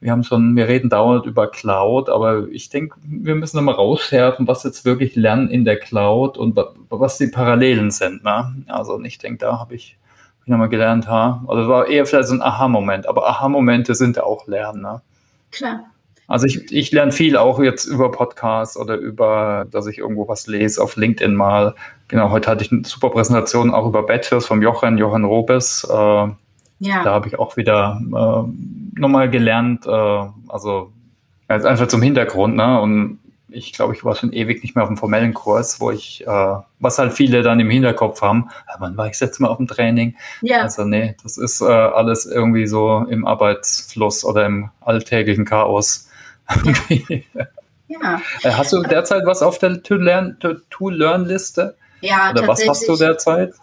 [0.00, 4.46] wir haben schon, wir reden dauernd über Cloud, aber ich denke, wir müssen nochmal rausschärfen,
[4.46, 6.54] was jetzt wirklich lernen in der Cloud und
[6.90, 8.24] was die Parallelen sind.
[8.24, 8.62] Ne?
[8.66, 9.96] Also ich denke, da habe ich,
[10.48, 11.44] nochmal gelernt, ha.
[11.46, 14.82] Also es war eher vielleicht so ein Aha-Moment, aber Aha-Momente sind ja auch Lernen.
[14.82, 15.00] Ne?
[15.50, 15.84] Klar.
[16.26, 20.46] Also ich, ich lerne viel auch jetzt über Podcasts oder über, dass ich irgendwo was
[20.46, 21.74] lese, auf LinkedIn mal.
[22.08, 25.86] Genau, heute hatte ich eine super Präsentation auch über Bachelors vom Jochen, Johann Robes.
[25.90, 25.94] Äh,
[26.80, 27.02] ja.
[27.02, 30.92] Da habe ich auch wieder äh, nochmal gelernt, äh, also
[31.48, 32.80] einfach zum Hintergrund, ne?
[32.80, 33.18] Und
[33.50, 36.56] ich glaube, ich war schon ewig nicht mehr auf einem formellen Kurs, wo ich, äh,
[36.78, 40.16] was halt viele dann im Hinterkopf haben, wann war ich jetzt mal auf dem Training?
[40.42, 40.62] Ja.
[40.62, 46.08] Also nee, das ist äh, alles irgendwie so im Arbeitsfluss oder im alltäglichen Chaos
[47.88, 48.20] ja.
[48.42, 51.74] Äh, hast du derzeit was auf der To-Learn-Liste?
[52.00, 53.54] Ja, Oder was hast du derzeit?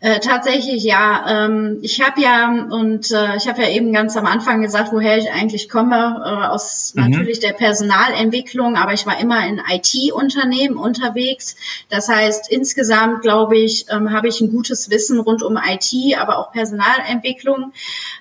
[0.00, 1.46] Äh, tatsächlich ja.
[1.46, 5.16] Ähm, ich habe ja und äh, ich habe ja eben ganz am Anfang gesagt, woher
[5.16, 7.08] ich eigentlich komme, äh, aus mhm.
[7.08, 11.56] natürlich der Personalentwicklung, aber ich war immer in IT-Unternehmen unterwegs.
[11.88, 16.38] Das heißt, insgesamt glaube ich, ähm, habe ich ein gutes Wissen rund um IT, aber
[16.38, 17.72] auch Personalentwicklung.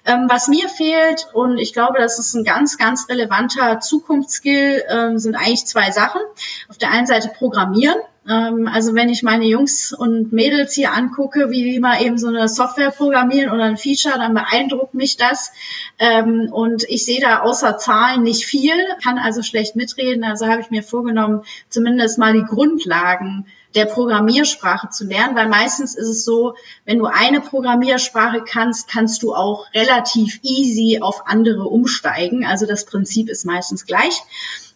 [0.06, 5.18] Ähm, was mir fehlt und ich glaube, das ist ein ganz, ganz relevanter Zukunftsskill, ähm,
[5.18, 6.22] sind eigentlich zwei Sachen.
[6.70, 7.98] Auf der einen Seite Programmieren.
[8.30, 12.28] Ähm, also wenn ich meine Jungs und Mädels hier angucke, wie die mal eben so
[12.28, 15.52] eine Software programmieren oder ein Feature, dann beeindruckt mich das.
[16.00, 20.24] Ähm, und ich sehe da außer Zahlen nicht viel, kann also schlecht mitreden.
[20.24, 23.46] Also habe ich mir vorgenommen, zumindest mal die Grundlagen
[23.76, 26.56] der Programmiersprache zu lernen, weil meistens ist es so,
[26.86, 32.46] wenn du eine Programmiersprache kannst, kannst du auch relativ easy auf andere umsteigen.
[32.46, 34.22] Also das Prinzip ist meistens gleich.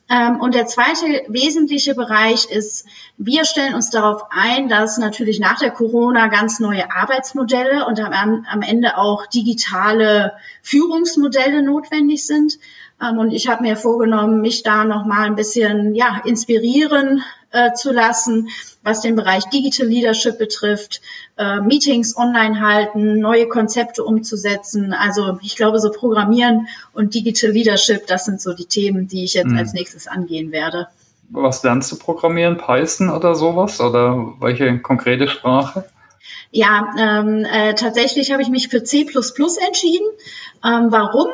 [0.09, 2.85] Ähm, und der zweite wesentliche Bereich ist,
[3.17, 8.45] wir stellen uns darauf ein, dass natürlich nach der Corona ganz neue Arbeitsmodelle und am,
[8.49, 12.57] am Ende auch digitale Führungsmodelle notwendig sind.
[13.01, 17.73] Ähm, und ich habe mir vorgenommen, mich da noch mal ein bisschen ja, inspirieren äh,
[17.73, 18.49] zu lassen,
[18.83, 21.01] was den Bereich Digital Leadership betrifft,
[21.37, 24.93] äh, Meetings online halten, neue Konzepte umzusetzen.
[24.93, 29.33] Also ich glaube, so Programmieren und Digital Leadership, das sind so die Themen, die ich
[29.33, 29.57] jetzt mhm.
[29.57, 30.87] als nächstes angehen werde.
[31.29, 32.57] Was lernst du programmieren?
[32.57, 33.81] Python oder sowas?
[33.81, 35.85] Oder welche konkrete Sprache?
[36.51, 40.07] Ja, ähm, äh, tatsächlich habe ich mich für C entschieden.
[40.63, 41.27] Ähm, warum?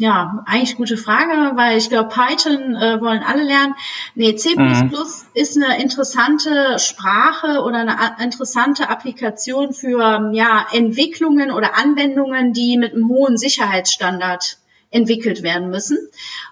[0.00, 3.74] Ja, eigentlich gute Frage, weil ich glaube, Python äh, wollen alle lernen.
[4.14, 4.90] Nee, C++ mhm.
[5.34, 12.94] ist eine interessante Sprache oder eine interessante Applikation für ja, Entwicklungen oder Anwendungen, die mit
[12.94, 14.56] einem hohen Sicherheitsstandard
[14.88, 15.98] entwickelt werden müssen.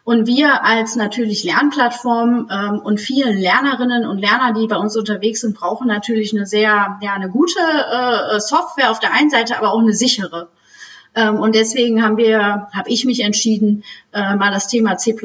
[0.04, 5.40] Und wir als natürlich Lernplattform ähm, und vielen Lernerinnen und Lerner, die bei uns unterwegs
[5.40, 9.72] sind, brauchen natürlich eine sehr, ja, eine gute äh, Software auf der einen Seite, aber
[9.72, 10.50] auch eine sichere.
[11.18, 15.16] Ähm, und deswegen haben wir, habe ich mich entschieden, äh, mal das Thema C++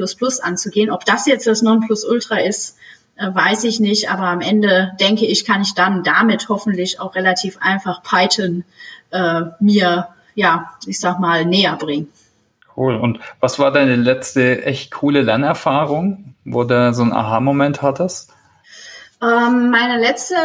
[0.42, 0.90] anzugehen.
[0.90, 2.76] Ob das jetzt das Nonplusultra ist,
[3.16, 7.14] äh, weiß ich nicht, aber am Ende denke ich, kann ich dann damit hoffentlich auch
[7.14, 8.64] relativ einfach Python
[9.12, 12.08] äh, mir, ja, ich sag mal, näher bringen.
[12.76, 12.96] Cool.
[12.96, 18.33] Und was war deine letzte echt coole Lernerfahrung, wo du so einen Aha-Moment hattest?
[19.22, 20.36] Ähm, meine letzte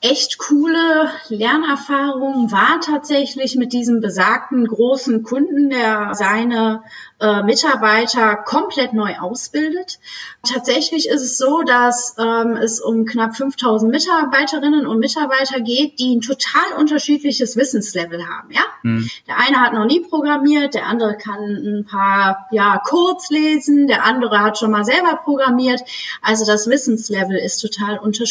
[0.00, 6.82] echt coole Lernerfahrung war tatsächlich mit diesem besagten großen Kunden, der seine
[7.18, 9.98] äh, Mitarbeiter komplett neu ausbildet.
[10.42, 16.16] Tatsächlich ist es so, dass ähm, es um knapp 5000 Mitarbeiterinnen und Mitarbeiter geht, die
[16.16, 18.50] ein total unterschiedliches Wissenslevel haben.
[18.50, 19.08] Ja, mhm.
[19.26, 24.04] der eine hat noch nie programmiert, der andere kann ein paar ja Codes lesen, der
[24.04, 25.80] andere hat schon mal selber programmiert.
[26.20, 28.25] Also das Wissenslevel ist total unterschiedlich.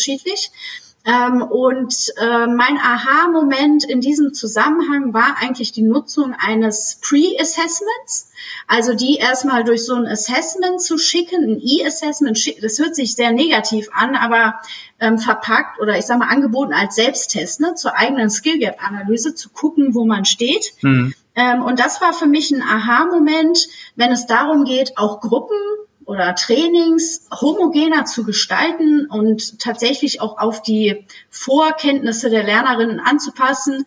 [1.06, 8.32] Ähm, und äh, mein Aha-Moment in diesem Zusammenhang war eigentlich die Nutzung eines Pre-Assessments.
[8.68, 13.32] Also die erstmal durch so ein Assessment zu schicken, ein E-Assessment, das hört sich sehr
[13.32, 14.60] negativ an, aber
[15.00, 19.36] ähm, verpackt oder ich sage mal angeboten als Selbsttest ne, zur eigenen Skill Gap Analyse
[19.36, 20.74] zu gucken, wo man steht.
[20.82, 21.14] Mhm.
[21.36, 25.58] Ähm, und das war für mich ein Aha-Moment, wenn es darum geht, auch Gruppen
[26.06, 33.86] oder Trainings homogener zu gestalten und tatsächlich auch auf die Vorkenntnisse der Lernerinnen anzupassen,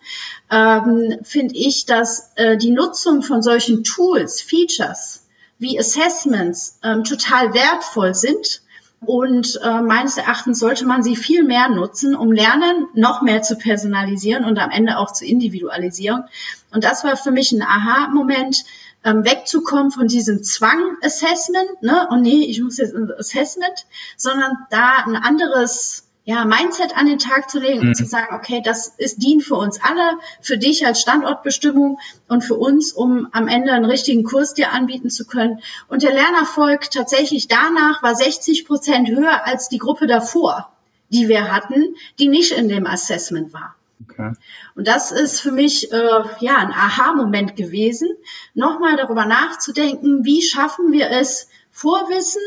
[0.51, 5.25] ähm, finde ich, dass äh, die Nutzung von solchen Tools, Features
[5.57, 8.61] wie Assessments ähm, total wertvoll sind.
[9.01, 13.55] Und äh, meines Erachtens sollte man sie viel mehr nutzen, um Lernen noch mehr zu
[13.55, 16.25] personalisieren und am Ende auch zu individualisieren.
[16.71, 18.65] Und das war für mich ein Aha-Moment,
[19.03, 23.85] ähm, wegzukommen von diesem Zwang-Assessment, ne, und nee, ich muss jetzt ein Assessment,
[24.17, 27.87] sondern da ein anderes ja, Mindset an den Tag zu legen mhm.
[27.87, 32.43] und zu sagen, okay, das ist dient für uns alle, für dich als Standortbestimmung und
[32.43, 35.59] für uns, um am Ende einen richtigen Kurs dir anbieten zu können.
[35.87, 40.71] Und der Lernerfolg tatsächlich danach war 60 Prozent höher als die Gruppe davor,
[41.09, 43.73] die wir hatten, die nicht in dem Assessment war.
[44.07, 44.33] Okay.
[44.75, 48.07] Und das ist für mich äh, ja ein Aha-Moment gewesen,
[48.53, 52.43] nochmal darüber nachzudenken, wie schaffen wir es, Vorwissen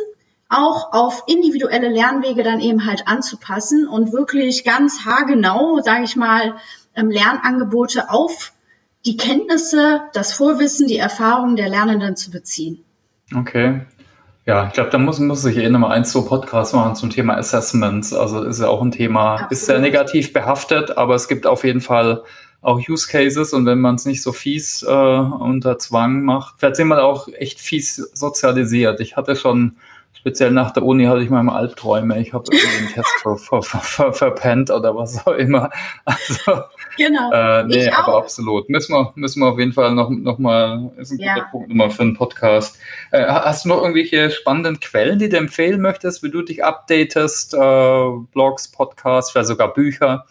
[0.52, 6.54] auch auf individuelle Lernwege dann eben halt anzupassen und wirklich ganz haargenau, sage ich mal,
[6.94, 8.52] ähm, Lernangebote auf
[9.04, 12.84] die Kenntnisse, das Vorwissen, die Erfahrungen der Lernenden zu beziehen.
[13.34, 13.80] Okay.
[14.44, 17.36] Ja, ich glaube, da muss, muss ich eh nochmal eins so Podcast machen zum Thema
[17.36, 18.12] Assessments.
[18.12, 19.52] Also ist ja auch ein Thema, Absolut.
[19.52, 22.22] ist sehr negativ behaftet, aber es gibt auf jeden Fall
[22.60, 26.76] auch Use Cases und wenn man es nicht so fies äh, unter Zwang macht, vielleicht
[26.76, 29.00] sind wir auch echt fies sozialisiert.
[29.00, 29.76] Ich hatte schon
[30.22, 32.20] speziell nach der Uni hatte ich manchmal Albträume.
[32.20, 35.70] Ich habe irgendwie einen Test ver, ver, ver, verpennt oder was auch immer.
[36.04, 36.62] Also,
[36.96, 37.32] genau.
[37.32, 38.22] Äh, nee, ich aber auch.
[38.22, 38.68] absolut.
[38.68, 41.34] Müssen wir, müssen wir auf jeden Fall noch, noch mal, ist ein ja.
[41.34, 42.78] guter Punkt nochmal für einen Podcast.
[43.10, 47.54] Äh, hast du noch irgendwelche spannenden Quellen, die du empfehlen möchtest, wie du dich updatest?
[47.54, 47.58] Äh,
[48.32, 50.24] Blogs, Podcasts, vielleicht sogar Bücher?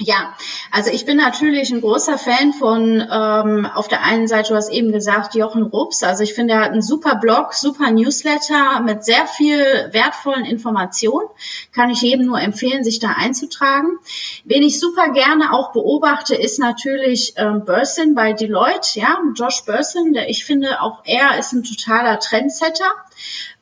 [0.00, 0.34] Ja,
[0.72, 4.72] also ich bin natürlich ein großer Fan von, ähm, auf der einen Seite, du hast
[4.72, 6.02] eben gesagt, Jochen Rups.
[6.02, 9.60] Also ich finde, er hat einen super Blog, super Newsletter mit sehr viel
[9.92, 11.28] wertvollen Informationen.
[11.72, 14.00] Kann ich jedem nur empfehlen, sich da einzutragen.
[14.42, 20.12] Wen ich super gerne auch beobachte, ist natürlich ähm, Bursin bei Deloitte, ja, Josh Bursin,
[20.12, 22.90] der ich finde, auch er ist ein totaler Trendsetter.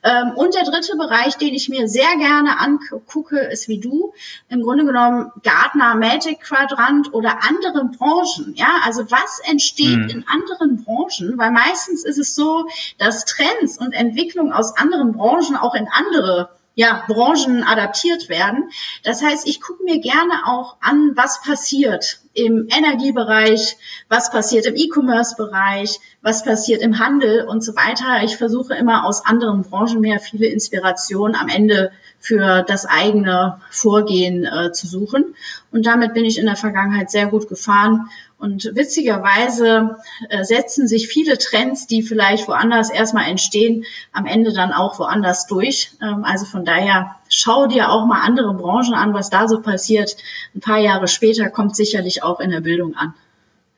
[0.02, 4.12] Ähm, und der dritte Bereich, den ich mir sehr gerne angucke, ist wie du,
[4.48, 8.54] im Grunde genommen Gartner Magic Quadrant oder andere Branchen.
[8.54, 10.08] Ja, also was entsteht mhm.
[10.08, 11.38] in anderen Branchen?
[11.38, 12.66] Weil meistens ist es so,
[12.98, 18.70] dass Trends und Entwicklungen aus anderen Branchen auch in andere ja, Branchen adaptiert werden.
[19.02, 23.76] Das heißt, ich gucke mir gerne auch an, was passiert im Energiebereich,
[24.08, 28.24] was passiert im E-Commerce-Bereich, was passiert im Handel und so weiter.
[28.24, 34.46] Ich versuche immer aus anderen Branchen mehr viele Inspirationen am Ende für das eigene Vorgehen
[34.46, 35.34] äh, zu suchen.
[35.72, 38.08] Und damit bin ich in der Vergangenheit sehr gut gefahren.
[38.42, 44.72] Und witzigerweise äh, setzen sich viele Trends, die vielleicht woanders erstmal entstehen, am Ende dann
[44.72, 45.92] auch woanders durch.
[46.02, 50.16] Ähm, also von daher schau dir auch mal andere Branchen an, was da so passiert.
[50.56, 53.14] Ein paar Jahre später kommt sicherlich auch in der Bildung an.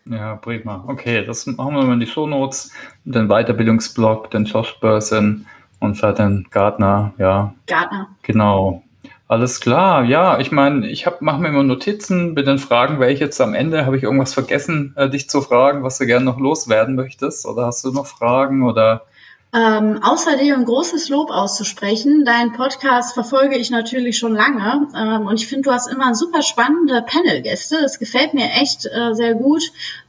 [0.07, 0.85] Ja, prima.
[0.87, 2.73] Okay, das machen wir mal in die Show Notes.
[3.05, 5.47] Den Weiterbildungsblog, den Josh Börsen
[5.79, 7.53] und den Gartner, ja.
[7.67, 8.09] Gartner.
[8.23, 8.83] Genau.
[9.27, 13.41] Alles klar, ja, ich meine, ich mache mir immer Notizen mit den Fragen, welche jetzt
[13.41, 16.95] am Ende, habe ich irgendwas vergessen, äh, dich zu fragen, was du gerne noch loswerden
[16.95, 17.47] möchtest?
[17.47, 19.07] Oder hast du noch Fragen oder
[19.55, 22.25] ähm, außerdem ein großes Lob auszusprechen.
[22.25, 26.43] Deinen Podcast verfolge ich natürlich schon lange ähm, und ich finde, du hast immer super
[26.43, 27.79] spannende Panel-Gäste.
[27.81, 29.63] Das gefällt mir echt äh, sehr gut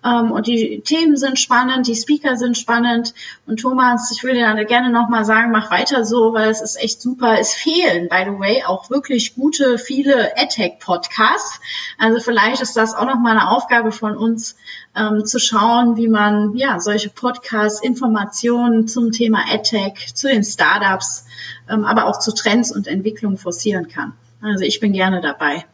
[0.04, 3.14] ähm, und die Themen sind spannend, die Speaker sind spannend
[3.46, 7.00] und Thomas, ich würde dir gerne nochmal sagen, mach weiter so, weil es ist echt
[7.00, 7.38] super.
[7.40, 11.60] Es fehlen, by the way, auch wirklich gute, viele AdTech-Podcasts.
[12.00, 14.56] Also vielleicht ist das auch nochmal eine Aufgabe von uns,
[14.96, 21.26] ähm, zu schauen, wie man ja solche Podcasts, Informationen zum Thema AdTech, zu den Startups,
[21.70, 24.14] ähm, aber auch zu Trends und Entwicklungen forcieren kann.
[24.42, 25.66] Also ich bin gerne dabei.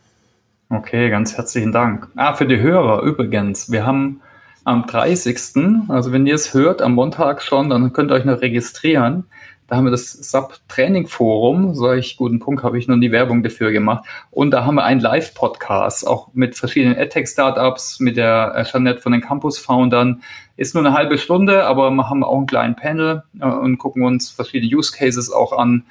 [0.70, 2.08] Okay, ganz herzlichen Dank.
[2.16, 4.22] Ah, für die Hörer übrigens, wir haben
[4.64, 8.42] am 30., also wenn ihr es hört, am Montag schon, dann könnt ihr euch noch
[8.42, 9.26] registrieren.
[9.72, 14.04] Da haben wir das Sub-Training-Forum, solch guten Punkt habe ich noch nie Werbung dafür gemacht.
[14.30, 19.14] Und da haben wir einen Live-Podcast, auch mit verschiedenen EdTech-Startups, mit der äh, Jeanette von
[19.14, 20.24] den Campus-Foundern.
[20.58, 24.04] Ist nur eine halbe Stunde, aber wir haben auch einen kleinen Panel äh, und gucken
[24.04, 25.86] uns verschiedene Use-Cases auch an.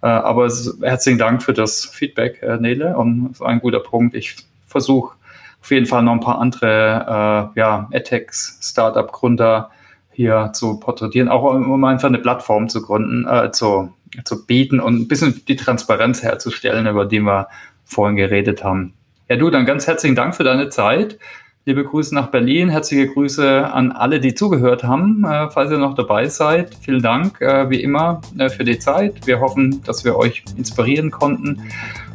[0.00, 0.48] Äh, aber
[0.82, 2.96] herzlichen Dank für das Feedback, Nele.
[2.96, 4.14] Und das war ein guter Punkt.
[4.14, 4.36] Ich
[4.68, 5.16] versuche
[5.60, 9.72] auf jeden Fall noch ein paar andere äh, ja, EdTech-Startup-Gründer
[10.14, 13.92] hier zu porträtieren, auch um einfach eine Plattform zu gründen, äh, zu,
[14.24, 17.48] zu bieten und ein bisschen die Transparenz herzustellen, über die wir
[17.84, 18.94] vorhin geredet haben.
[19.28, 21.18] Ja, du, dann ganz herzlichen Dank für deine Zeit.
[21.66, 25.94] Liebe Grüße nach Berlin, herzliche Grüße an alle, die zugehört haben, äh, falls ihr noch
[25.94, 26.74] dabei seid.
[26.82, 29.26] Vielen Dank, äh, wie immer, äh, für die Zeit.
[29.26, 31.62] Wir hoffen, dass wir euch inspirieren konnten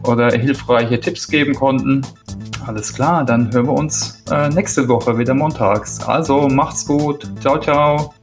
[0.03, 2.05] oder hilfreiche Tipps geben konnten.
[2.65, 6.01] Alles klar, dann hören wir uns äh, nächste Woche wieder montags.
[6.01, 7.27] Also macht's gut.
[7.41, 8.13] Ciao, ciao.